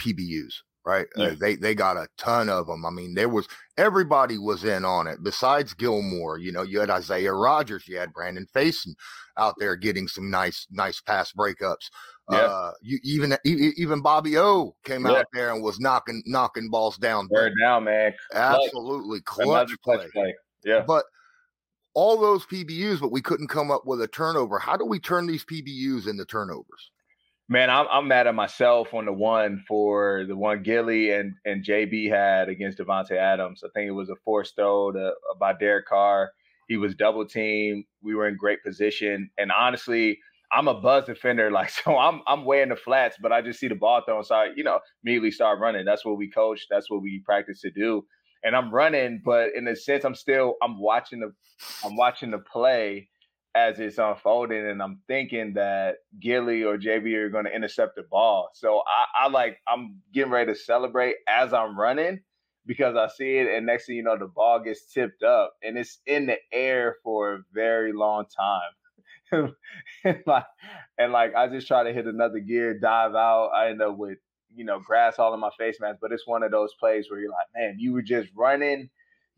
PBUs 0.00 0.54
right? 0.84 1.06
Uh, 1.18 1.22
yeah. 1.22 1.28
Uh, 1.28 1.34
they 1.40 1.56
they 1.56 1.74
got 1.74 1.96
a 1.96 2.08
ton 2.18 2.48
of 2.48 2.66
them. 2.66 2.84
I 2.84 2.90
mean, 2.90 3.14
there 3.14 3.28
was 3.28 3.48
everybody 3.76 4.38
was 4.38 4.64
in 4.64 4.84
on 4.84 5.06
it. 5.06 5.22
Besides 5.22 5.74
Gilmore, 5.74 6.38
you 6.38 6.52
know, 6.52 6.62
you 6.62 6.80
had 6.80 6.90
Isaiah 6.90 7.32
Rodgers, 7.32 7.88
you 7.88 7.98
had 7.98 8.12
Brandon 8.12 8.46
Facyson 8.54 8.94
out 9.38 9.54
there 9.58 9.76
getting 9.76 10.08
some 10.08 10.30
nice 10.30 10.66
nice 10.70 11.00
pass 11.00 11.32
breakups. 11.32 11.90
Yeah. 12.30 12.38
Uh, 12.38 12.72
you 12.80 12.98
even 13.02 13.36
even 13.44 14.00
Bobby 14.00 14.38
O 14.38 14.74
came 14.84 15.04
yeah. 15.04 15.12
out 15.12 15.26
there 15.34 15.52
and 15.52 15.62
was 15.62 15.78
knocking 15.78 16.22
knocking 16.24 16.70
balls 16.70 16.96
down. 16.96 17.28
Bear 17.28 17.52
down, 17.60 17.84
man. 17.84 18.14
Absolutely 18.32 19.20
clutch, 19.20 19.70
clutch 19.82 19.98
play. 19.98 20.08
play. 20.12 20.34
Yeah, 20.64 20.84
but 20.86 21.04
all 21.94 22.18
those 22.18 22.46
PBUs, 22.46 23.00
but 23.00 23.12
we 23.12 23.20
couldn't 23.20 23.48
come 23.48 23.70
up 23.70 23.86
with 23.86 24.00
a 24.00 24.08
turnover. 24.08 24.58
How 24.58 24.76
do 24.76 24.84
we 24.84 24.98
turn 24.98 25.26
these 25.26 25.44
PBUs 25.44 26.08
into 26.08 26.24
turnovers? 26.24 26.90
Man, 27.48 27.68
I'm 27.68 27.86
I'm 27.90 28.08
mad 28.08 28.26
at 28.26 28.34
myself 28.34 28.94
on 28.94 29.04
the 29.04 29.12
one 29.12 29.62
for 29.68 30.24
the 30.26 30.34
one 30.34 30.62
Gilly 30.62 31.10
and 31.10 31.34
and 31.44 31.62
JB 31.62 32.08
had 32.08 32.48
against 32.48 32.78
Davante 32.78 33.12
Adams. 33.12 33.62
I 33.62 33.68
think 33.74 33.88
it 33.88 33.92
was 33.92 34.08
a 34.08 34.16
forced 34.24 34.56
throw 34.56 34.92
to, 34.92 35.08
uh, 35.08 35.34
by 35.38 35.52
Derek 35.52 35.86
Carr. 35.86 36.32
He 36.68 36.78
was 36.78 36.94
double 36.94 37.26
teamed. 37.26 37.84
We 38.00 38.14
were 38.14 38.28
in 38.28 38.38
great 38.38 38.62
position, 38.64 39.28
and 39.36 39.52
honestly, 39.52 40.18
I'm 40.54 40.68
a 40.68 40.74
buzz 40.74 41.06
defender, 41.06 41.50
like 41.52 41.70
so. 41.70 41.98
I'm 41.98 42.22
I'm 42.26 42.44
way 42.44 42.62
in 42.62 42.68
the 42.68 42.76
flats, 42.76 43.16
but 43.20 43.32
I 43.32 43.42
just 43.42 43.58
see 43.58 43.68
the 43.68 43.74
ball 43.74 44.02
thrown, 44.06 44.24
so 44.24 44.34
I 44.36 44.48
you 44.56 44.64
know 44.64 44.78
immediately 45.02 45.30
start 45.30 45.58
running. 45.60 45.84
That's 45.84 46.04
what 46.04 46.16
we 46.16 46.30
coach. 46.30 46.66
That's 46.70 46.90
what 46.90 47.02
we 47.02 47.22
practice 47.24 47.60
to 47.62 47.70
do. 47.70 48.04
And 48.42 48.54
I'm 48.54 48.70
running, 48.70 49.22
but 49.24 49.54
in 49.56 49.66
a 49.68 49.74
sense, 49.76 50.04
I'm 50.04 50.14
still 50.14 50.54
I'm 50.62 50.78
watching 50.78 51.20
the 51.20 51.32
I'm 51.84 51.96
watching 51.96 52.30
the 52.30 52.38
play 52.38 53.08
as 53.56 53.78
it's 53.78 53.98
unfolding, 53.98 54.66
and 54.66 54.82
I'm 54.82 55.00
thinking 55.08 55.54
that 55.54 55.96
Gilly 56.20 56.62
or 56.64 56.76
JB 56.76 57.14
are 57.14 57.30
going 57.30 57.44
to 57.44 57.54
intercept 57.54 57.94
the 57.96 58.02
ball. 58.10 58.50
So 58.54 58.82
I, 58.86 59.24
I 59.24 59.28
like 59.28 59.58
I'm 59.68 60.00
getting 60.12 60.32
ready 60.32 60.52
to 60.52 60.58
celebrate 60.58 61.16
as 61.28 61.52
I'm 61.52 61.78
running 61.78 62.20
because 62.66 62.96
I 62.96 63.08
see 63.08 63.36
it, 63.38 63.48
and 63.48 63.66
next 63.66 63.86
thing 63.86 63.96
you 63.96 64.02
know, 64.02 64.18
the 64.18 64.26
ball 64.26 64.60
gets 64.60 64.92
tipped 64.92 65.22
up, 65.22 65.54
and 65.62 65.78
it's 65.78 66.00
in 66.06 66.26
the 66.26 66.36
air 66.52 66.96
for 67.02 67.34
a 67.34 67.38
very 67.52 67.92
long 67.92 68.24
time. 68.36 68.60
and, 70.04 70.22
like, 70.26 70.44
and 70.98 71.12
like 71.12 71.34
I 71.34 71.48
just 71.48 71.66
try 71.66 71.84
to 71.84 71.92
hit 71.92 72.06
another 72.06 72.38
gear, 72.38 72.78
dive 72.78 73.14
out. 73.14 73.50
I 73.54 73.70
end 73.70 73.82
up 73.82 73.96
with 73.96 74.18
you 74.54 74.64
know 74.64 74.80
grass 74.80 75.18
all 75.18 75.34
in 75.34 75.40
my 75.40 75.50
face 75.58 75.78
mask. 75.80 75.98
But 76.00 76.12
it's 76.12 76.26
one 76.26 76.42
of 76.42 76.50
those 76.50 76.74
plays 76.78 77.06
where 77.10 77.20
you're 77.20 77.30
like, 77.30 77.48
man, 77.54 77.76
you 77.78 77.92
were 77.92 78.02
just 78.02 78.28
running 78.36 78.90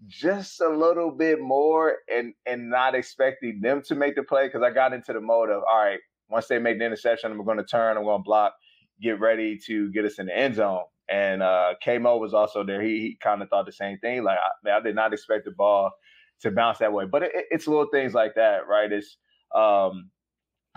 just 0.07 0.61
a 0.61 0.69
little 0.69 1.11
bit 1.11 1.41
more 1.41 1.97
and 2.13 2.35
and 2.45 2.71
not 2.71 2.95
expecting 2.95 3.61
them 3.61 3.83
to 3.87 3.95
make 3.95 4.15
the 4.15 4.23
play 4.23 4.47
because 4.47 4.63
I 4.63 4.71
got 4.71 4.93
into 4.93 5.13
the 5.13 5.21
mode 5.21 5.51
of 5.51 5.63
all 5.69 5.85
right, 5.85 6.01
once 6.29 6.47
they 6.47 6.59
make 6.59 6.79
the 6.79 6.85
interception, 6.85 7.33
I'm 7.33 7.45
going 7.45 7.59
to 7.59 7.65
turn, 7.65 7.97
I'm 7.97 8.05
going 8.05 8.21
to 8.21 8.25
block, 8.25 8.55
get 9.01 9.21
ready 9.21 9.59
to 9.67 9.91
get 9.93 10.05
us 10.05 10.19
in 10.19 10.27
the 10.27 10.37
end 10.37 10.57
zone. 10.57 10.85
And 11.09 11.43
uh, 11.43 11.75
K-Mo 11.83 12.17
was 12.17 12.35
also 12.35 12.65
there. 12.65 12.83
He, 12.83 12.99
he 12.99 13.19
kind 13.23 13.41
of 13.41 13.49
thought 13.49 13.67
the 13.67 13.73
same 13.73 13.99
thing. 13.99 14.25
Like 14.25 14.39
I, 14.39 14.71
I, 14.71 14.81
did 14.81 14.97
not 14.97 15.13
expect 15.13 15.45
the 15.45 15.53
ball 15.53 15.93
to 16.41 16.51
bounce 16.51 16.79
that 16.79 16.93
way, 16.93 17.05
but 17.07 17.23
it, 17.23 17.31
it's 17.51 17.69
little 17.69 17.87
things 17.93 18.13
like 18.13 18.35
that, 18.35 18.67
right? 18.69 18.91
It's 18.91 19.17
um, 19.57 20.11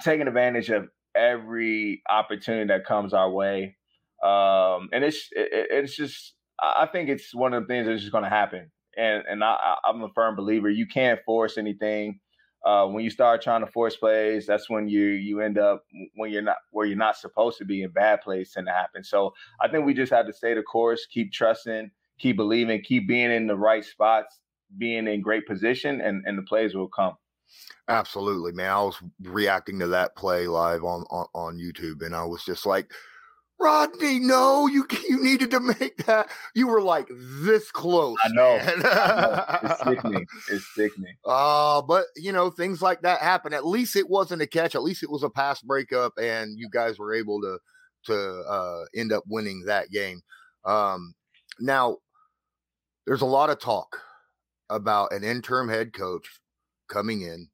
taking 0.01 0.27
advantage 0.27 0.69
of 0.69 0.87
every 1.15 2.01
opportunity 2.09 2.67
that 2.67 2.85
comes 2.85 3.13
our 3.13 3.29
way, 3.31 3.77
um, 4.23 4.89
and 4.93 5.03
it's 5.03 5.27
it, 5.31 5.67
it's 5.71 5.95
just 5.95 6.33
I 6.61 6.87
think 6.91 7.09
it's 7.09 7.33
one 7.33 7.53
of 7.53 7.63
the 7.63 7.67
things 7.67 7.87
that's 7.87 8.01
just 8.01 8.11
going 8.11 8.25
to 8.25 8.29
happen 8.29 8.71
and 8.99 9.23
and 9.27 9.43
I, 9.43 9.75
I'm 9.85 10.01
a 10.03 10.09
firm 10.09 10.35
believer 10.35 10.69
you 10.69 10.87
can't 10.87 11.19
force 11.25 11.57
anything. 11.57 12.19
Uh, 12.65 12.85
when 12.87 13.05
you 13.05 13.09
start 13.09 13.41
trying 13.41 13.65
to 13.65 13.71
force 13.71 13.95
plays, 13.95 14.45
that's 14.45 14.69
when 14.69 14.89
you 14.89 15.05
you 15.05 15.39
end 15.39 15.57
up 15.57 15.83
when 16.15 16.31
you're 16.31 16.41
not 16.41 16.57
where 16.71 16.85
you're 16.85 16.97
not 16.97 17.15
supposed 17.17 17.57
to 17.57 17.65
be 17.65 17.83
in 17.83 17.91
bad 17.91 18.21
plays 18.21 18.51
tend 18.51 18.67
to 18.67 18.73
happen. 18.73 19.03
So 19.03 19.33
I 19.61 19.69
think 19.69 19.85
we 19.85 19.93
just 19.93 20.11
have 20.11 20.27
to 20.27 20.33
stay 20.33 20.53
the 20.53 20.63
course, 20.63 21.07
keep 21.09 21.31
trusting, 21.31 21.91
keep 22.19 22.35
believing, 22.35 22.81
keep 22.81 23.07
being 23.07 23.31
in 23.31 23.47
the 23.47 23.55
right 23.55 23.85
spots, 23.85 24.39
being 24.77 25.07
in 25.07 25.21
great 25.21 25.47
position, 25.47 26.01
and 26.01 26.23
and 26.25 26.37
the 26.37 26.43
plays 26.43 26.75
will 26.75 26.89
come. 26.89 27.13
Absolutely, 27.87 28.51
man. 28.51 28.71
I 28.71 28.81
was 28.81 29.01
reacting 29.23 29.79
to 29.79 29.87
that 29.87 30.15
play 30.15 30.47
live 30.47 30.83
on, 30.83 31.05
on, 31.09 31.25
on 31.33 31.57
YouTube, 31.57 32.05
and 32.05 32.15
I 32.15 32.23
was 32.23 32.43
just 32.43 32.65
like, 32.65 32.91
Rodney, 33.59 34.19
no, 34.19 34.67
you 34.67 34.87
you 35.09 35.21
needed 35.21 35.51
to 35.51 35.59
make 35.59 36.05
that. 36.05 36.29
You 36.55 36.67
were 36.67 36.81
like 36.81 37.07
this 37.09 37.71
close. 37.71 38.17
I 38.23 38.29
know. 38.29 38.59
I 38.61 38.75
know. 38.75 39.69
It's 39.69 39.83
sickening. 39.83 40.25
It's 40.51 40.75
sickening. 40.75 41.15
Uh, 41.25 41.81
but 41.81 42.05
you 42.15 42.31
know, 42.31 42.49
things 42.49 42.81
like 42.81 43.01
that 43.01 43.19
happen. 43.19 43.53
At 43.53 43.65
least 43.65 43.95
it 43.95 44.09
wasn't 44.09 44.41
a 44.41 44.47
catch. 44.47 44.75
At 44.75 44.83
least 44.83 45.03
it 45.03 45.11
was 45.11 45.23
a 45.23 45.29
pass 45.29 45.61
breakup, 45.61 46.13
and 46.17 46.57
you 46.57 46.69
guys 46.71 46.97
were 46.97 47.13
able 47.13 47.41
to 47.41 47.59
to 48.05 48.43
uh, 48.47 48.85
end 48.95 49.11
up 49.11 49.23
winning 49.27 49.65
that 49.65 49.89
game. 49.91 50.21
Um, 50.63 51.13
now, 51.59 51.97
there's 53.05 53.21
a 53.21 53.25
lot 53.25 53.49
of 53.49 53.59
talk 53.59 53.99
about 54.69 55.11
an 55.11 55.23
interim 55.23 55.67
head 55.67 55.91
coach 55.91 56.39
coming 56.89 57.21
in, 57.21 57.47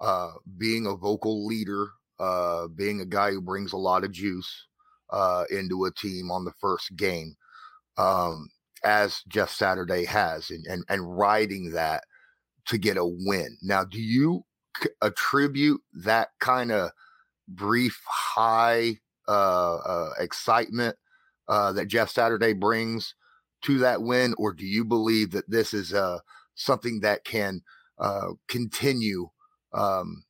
uh, 0.00 0.32
being 0.58 0.86
a 0.86 0.94
vocal 0.94 1.46
leader, 1.46 1.88
uh, 2.20 2.68
being 2.68 3.00
a 3.00 3.06
guy 3.06 3.30
who 3.30 3.40
brings 3.40 3.72
a 3.72 3.76
lot 3.76 4.04
of 4.04 4.12
juice 4.12 4.66
uh, 5.10 5.44
into 5.50 5.84
a 5.84 5.92
team 5.92 6.30
on 6.30 6.44
the 6.44 6.52
first 6.60 6.94
game, 6.96 7.34
um, 7.98 8.48
as 8.84 9.22
Jeff 9.28 9.50
Saturday 9.50 10.04
has, 10.04 10.50
and, 10.50 10.64
and, 10.66 10.84
and 10.88 11.16
riding 11.16 11.70
that 11.72 12.04
to 12.66 12.78
get 12.78 12.96
a 12.96 13.04
win. 13.04 13.56
Now, 13.62 13.84
do 13.84 14.00
you 14.00 14.44
c- 14.82 14.90
attribute 15.02 15.80
that 16.04 16.28
kind 16.40 16.72
of 16.72 16.90
brief 17.48 18.00
high 18.06 18.98
uh, 19.28 19.76
uh, 19.76 20.10
excitement 20.18 20.96
uh, 21.48 21.72
that 21.72 21.88
Jeff 21.88 22.10
Saturday 22.10 22.52
brings 22.52 23.14
to 23.62 23.78
that 23.78 24.02
win, 24.02 24.34
or 24.38 24.52
do 24.52 24.66
you 24.66 24.84
believe 24.84 25.30
that 25.30 25.48
this 25.50 25.72
is 25.72 25.94
something 26.54 27.00
that 27.00 27.24
can 27.24 27.62
uh, 27.98 28.28
continue 28.48 29.28
um, 29.72 30.24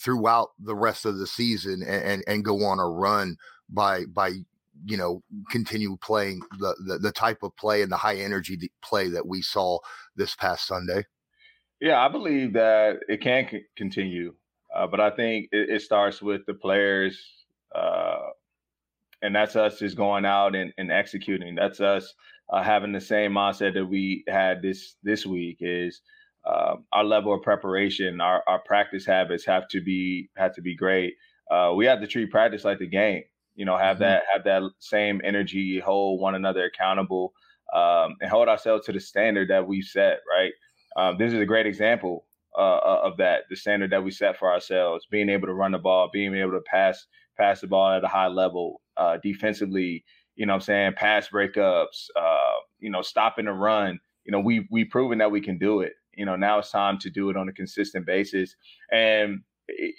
throughout 0.00 0.50
the 0.58 0.74
rest 0.74 1.04
of 1.04 1.18
the 1.18 1.26
season 1.26 1.82
and, 1.86 2.04
and, 2.04 2.24
and 2.26 2.44
go 2.44 2.64
on 2.64 2.78
a 2.78 2.88
run 2.88 3.36
by 3.68 4.04
by 4.06 4.32
you 4.84 4.96
know 4.96 5.22
continue 5.50 5.96
playing 5.98 6.40
the, 6.58 6.74
the, 6.86 6.98
the 6.98 7.12
type 7.12 7.42
of 7.42 7.54
play 7.56 7.82
and 7.82 7.92
the 7.92 7.96
high 7.96 8.16
energy 8.16 8.58
play 8.82 9.08
that 9.08 9.26
we 9.26 9.42
saw 9.42 9.78
this 10.16 10.34
past 10.34 10.66
Sunday? 10.66 11.04
Yeah, 11.80 12.04
I 12.04 12.08
believe 12.08 12.52
that 12.52 13.00
it 13.08 13.20
can 13.20 13.48
c- 13.50 13.64
continue, 13.76 14.34
uh, 14.74 14.86
but 14.86 15.00
I 15.00 15.10
think 15.10 15.48
it, 15.52 15.68
it, 15.68 15.82
starts 15.82 16.22
with 16.22 16.46
the 16.46 16.54
players, 16.54 17.20
uh, 17.74 18.28
and 19.20 19.34
that's 19.34 19.56
us 19.56 19.80
just 19.80 19.96
going 19.96 20.24
out 20.24 20.54
and, 20.54 20.72
and 20.78 20.92
executing. 20.92 21.56
That's 21.56 21.80
us 21.80 22.14
uh, 22.52 22.62
having 22.62 22.92
the 22.92 23.00
same 23.00 23.32
mindset 23.32 23.74
that 23.74 23.86
we 23.86 24.24
had 24.28 24.62
this 24.62 24.94
this 25.02 25.26
week. 25.26 25.58
Is 25.60 26.02
um, 26.44 26.84
our 26.92 27.04
level 27.04 27.32
of 27.34 27.42
preparation, 27.42 28.20
our, 28.20 28.42
our 28.46 28.58
practice 28.60 29.06
habits 29.06 29.44
have 29.46 29.68
to 29.68 29.80
be 29.80 30.28
have 30.36 30.54
to 30.54 30.62
be 30.62 30.74
great. 30.74 31.14
Uh, 31.50 31.72
we 31.74 31.86
have 31.86 32.00
to 32.00 32.06
treat 32.06 32.30
practice 32.30 32.64
like 32.64 32.78
the 32.78 32.86
game 32.86 33.22
you 33.54 33.64
know 33.64 33.76
have 33.76 33.96
mm-hmm. 33.96 34.04
that 34.04 34.22
have 34.32 34.44
that 34.44 34.62
same 34.78 35.20
energy 35.24 35.78
hold 35.78 36.20
one 36.20 36.34
another 36.34 36.64
accountable 36.64 37.32
um, 37.74 38.16
and 38.20 38.30
hold 38.30 38.48
ourselves 38.48 38.86
to 38.86 38.92
the 38.92 39.00
standard 39.00 39.48
that 39.48 39.66
we 39.66 39.82
set 39.82 40.20
right 40.30 40.52
um, 40.96 41.16
this 41.18 41.32
is 41.32 41.40
a 41.40 41.46
great 41.46 41.66
example 41.66 42.26
uh, 42.56 42.76
uh, 42.76 43.00
of 43.04 43.16
that 43.16 43.42
the 43.50 43.56
standard 43.56 43.90
that 43.90 44.02
we 44.02 44.10
set 44.10 44.38
for 44.38 44.52
ourselves 44.52 45.06
being 45.10 45.28
able 45.28 45.46
to 45.46 45.54
run 45.54 45.72
the 45.72 45.78
ball 45.78 46.10
being 46.12 46.34
able 46.34 46.52
to 46.52 46.60
pass 46.60 47.06
pass 47.36 47.60
the 47.60 47.66
ball 47.66 47.92
at 47.92 48.04
a 48.04 48.08
high 48.08 48.28
level 48.28 48.80
uh, 48.96 49.16
defensively 49.22 50.04
you 50.36 50.46
know 50.46 50.54
i'm 50.54 50.60
saying 50.60 50.92
pass 50.94 51.28
breakups 51.28 52.06
uh, 52.16 52.54
you 52.78 52.90
know 52.90 53.02
stopping 53.02 53.46
the 53.46 53.52
run 53.52 53.98
you 54.24 54.32
know 54.32 54.40
we 54.40 54.66
we've 54.70 54.90
proven 54.90 55.18
that 55.18 55.30
we 55.30 55.40
can 55.40 55.58
do 55.58 55.80
it 55.80 55.92
you 56.14 56.24
know 56.26 56.36
now 56.36 56.58
it's 56.58 56.70
time 56.70 56.98
to 56.98 57.10
do 57.10 57.30
it 57.30 57.36
on 57.36 57.48
a 57.48 57.52
consistent 57.52 58.06
basis 58.06 58.56
and 58.92 59.40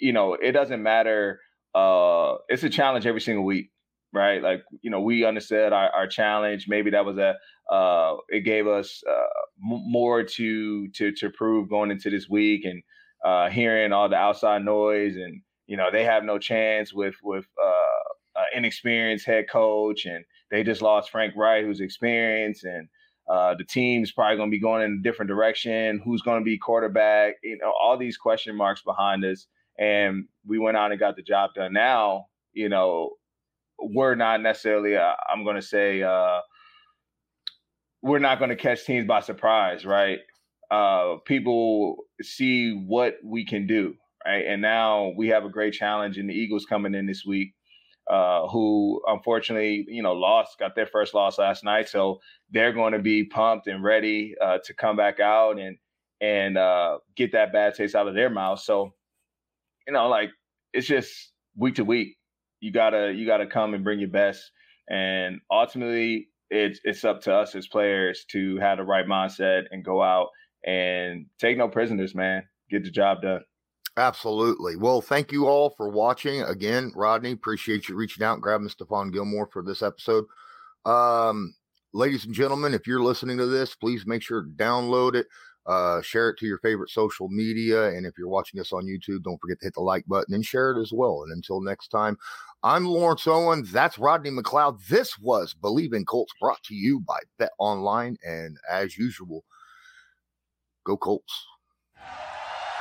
you 0.00 0.12
know 0.12 0.34
it 0.34 0.52
doesn't 0.52 0.82
matter 0.82 1.40
uh, 1.74 2.36
it's 2.48 2.64
a 2.64 2.70
challenge 2.70 3.06
every 3.06 3.22
single 3.22 3.44
week, 3.46 3.70
right? 4.14 4.42
Like 4.42 4.64
you 4.82 4.90
know, 4.90 5.00
we 5.00 5.24
understood 5.26 5.72
our, 5.72 5.90
our 5.90 6.08
challenge. 6.08 6.66
Maybe 6.68 6.92
that 6.92 7.06
was 7.06 7.18
a 7.18 7.36
uh, 7.74 8.16
it 8.28 8.42
gave 8.42 8.68
us 8.68 9.02
uh, 9.10 9.72
m- 9.72 9.84
more 9.86 10.24
to 10.24 10.88
to 10.90 11.12
to 11.12 11.30
prove 11.30 11.70
going 11.70 11.92
into 11.92 12.10
this 12.10 12.28
week, 12.30 12.66
and 12.66 12.82
uh, 13.24 13.50
hearing 13.50 13.92
all 13.92 14.10
the 14.10 14.16
outside 14.16 14.64
noise, 14.64 15.16
and 15.16 15.42
you 15.66 15.78
know 15.78 15.90
they 15.92 16.04
have 16.04 16.24
no 16.24 16.38
chance 16.38 16.94
with 16.94 17.16
with 17.24 17.46
uh, 17.62 18.42
inexperienced 18.56 19.26
head 19.26 19.46
coach, 19.50 20.06
and 20.06 20.24
they 20.50 20.62
just 20.62 20.82
lost 20.82 21.10
Frank 21.10 21.34
Reich, 21.36 21.64
who's 21.64 21.80
experienced, 21.80 22.64
and 22.64 22.88
uh, 23.28 23.54
the 23.54 23.64
team's 23.64 24.12
probably 24.12 24.36
going 24.36 24.50
to 24.50 24.54
be 24.54 24.60
going 24.60 24.82
in 24.82 24.98
a 25.00 25.02
different 25.02 25.28
direction. 25.28 26.00
Who's 26.04 26.22
going 26.22 26.40
to 26.40 26.44
be 26.44 26.58
quarterback? 26.58 27.34
You 27.42 27.58
know, 27.58 27.72
all 27.80 27.96
these 27.96 28.16
question 28.16 28.56
marks 28.56 28.82
behind 28.82 29.24
us 29.24 29.46
and 29.78 30.26
we 30.46 30.58
went 30.58 30.76
out 30.76 30.90
and 30.90 31.00
got 31.00 31.16
the 31.16 31.22
job 31.22 31.50
done. 31.54 31.72
Now, 31.72 32.26
you 32.52 32.68
know, 32.68 33.10
we're 33.78 34.14
not 34.14 34.40
necessarily, 34.40 34.96
uh, 34.96 35.14
I'm 35.32 35.44
going 35.44 35.56
to 35.56 35.62
say, 35.62 36.02
uh, 36.02 36.40
we're 38.02 38.18
not 38.18 38.38
going 38.38 38.50
to 38.50 38.56
catch 38.56 38.84
teams 38.84 39.06
by 39.06 39.20
surprise, 39.20 39.84
right? 39.84 40.18
Uh, 40.70 41.16
people 41.24 41.96
see 42.22 42.72
what 42.72 43.16
we 43.24 43.44
can 43.44 43.66
do, 43.66 43.94
right? 44.24 44.44
And 44.46 44.62
now 44.62 45.12
we 45.16 45.28
have 45.28 45.44
a 45.44 45.48
great 45.48 45.74
challenge, 45.74 46.18
and 46.18 46.28
the 46.28 46.34
Eagles 46.34 46.66
coming 46.66 46.94
in 46.94 47.06
this 47.06 47.24
week, 47.26 47.54
uh, 48.10 48.46
who 48.48 49.02
unfortunately, 49.06 49.84
you 49.88 50.02
know, 50.02 50.12
lost, 50.12 50.58
got 50.58 50.74
their 50.74 50.86
first 50.86 51.14
loss 51.14 51.38
last 51.38 51.64
night, 51.64 51.88
so 51.88 52.20
they're 52.50 52.72
going 52.72 52.92
to 52.92 52.98
be 52.98 53.24
pumped 53.24 53.66
and 53.66 53.82
ready 53.82 54.34
uh, 54.42 54.58
to 54.64 54.74
come 54.74 54.96
back 54.96 55.20
out 55.20 55.58
and 55.58 55.78
and 56.20 56.56
uh, 56.56 56.98
get 57.16 57.32
that 57.32 57.52
bad 57.52 57.74
taste 57.74 57.94
out 57.94 58.08
of 58.08 58.14
their 58.14 58.30
mouth. 58.30 58.60
So 58.60 58.92
you 59.86 59.92
know, 59.92 60.08
like 60.08 60.30
it's 60.72 60.86
just 60.86 61.32
week 61.56 61.76
to 61.76 61.84
week. 61.84 62.16
You 62.60 62.72
gotta 62.72 63.12
you 63.12 63.26
gotta 63.26 63.46
come 63.46 63.74
and 63.74 63.84
bring 63.84 64.00
your 64.00 64.08
best, 64.08 64.50
and 64.88 65.40
ultimately, 65.50 66.28
it's 66.50 66.80
it's 66.84 67.04
up 67.04 67.22
to 67.22 67.34
us 67.34 67.54
as 67.54 67.66
players 67.66 68.24
to 68.32 68.56
have 68.58 68.78
the 68.78 68.84
right 68.84 69.06
mindset 69.06 69.64
and 69.70 69.84
go 69.84 70.02
out 70.02 70.28
and 70.64 71.26
take 71.38 71.58
no 71.58 71.68
prisoners, 71.68 72.14
man. 72.14 72.42
Get 72.70 72.84
the 72.84 72.90
job 72.90 73.22
done. 73.22 73.42
Absolutely. 73.96 74.74
Well, 74.76 75.00
thank 75.00 75.30
you 75.30 75.46
all 75.46 75.70
for 75.70 75.88
watching. 75.88 76.42
Again, 76.42 76.92
Rodney, 76.96 77.30
appreciate 77.30 77.88
you 77.88 77.94
reaching 77.94 78.24
out 78.24 78.34
and 78.34 78.42
grabbing 78.42 78.68
Stephon 78.68 79.12
Gilmore 79.12 79.48
for 79.52 79.62
this 79.62 79.82
episode. 79.82 80.24
Um, 80.84 81.54
ladies 81.92 82.24
and 82.24 82.34
gentlemen, 82.34 82.74
if 82.74 82.88
you're 82.88 83.02
listening 83.02 83.38
to 83.38 83.46
this, 83.46 83.76
please 83.76 84.04
make 84.04 84.22
sure 84.22 84.42
to 84.42 84.48
download 84.48 85.14
it. 85.14 85.26
Uh, 85.66 86.02
share 86.02 86.28
it 86.28 86.38
to 86.38 86.44
your 86.44 86.58
favorite 86.58 86.90
social 86.90 87.28
media. 87.28 87.84
And 87.88 88.04
if 88.04 88.18
you're 88.18 88.28
watching 88.28 88.60
us 88.60 88.72
on 88.72 88.84
YouTube, 88.84 89.22
don't 89.22 89.40
forget 89.40 89.60
to 89.60 89.66
hit 89.66 89.74
the 89.74 89.80
like 89.80 90.04
button 90.06 90.34
and 90.34 90.44
share 90.44 90.72
it 90.72 90.80
as 90.80 90.92
well. 90.92 91.22
And 91.22 91.32
until 91.32 91.62
next 91.62 91.88
time, 91.88 92.18
I'm 92.64 92.84
Lawrence 92.86 93.26
Owen. 93.26 93.64
That's 93.72 93.98
Rodney 93.98 94.30
McLeod. 94.30 94.86
This 94.88 95.18
was 95.18 95.54
Bleav 95.54 95.94
in 95.94 96.04
Colts 96.04 96.32
brought 96.40 96.62
to 96.64 96.74
you 96.74 97.00
by 97.00 97.20
BetOnline. 97.40 98.16
And 98.26 98.58
as 98.70 98.98
usual, 98.98 99.44
go 100.84 100.96
Colts. 100.96 101.46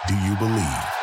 Do 0.07 0.15
you 0.15 0.35
believe? 0.35 1.02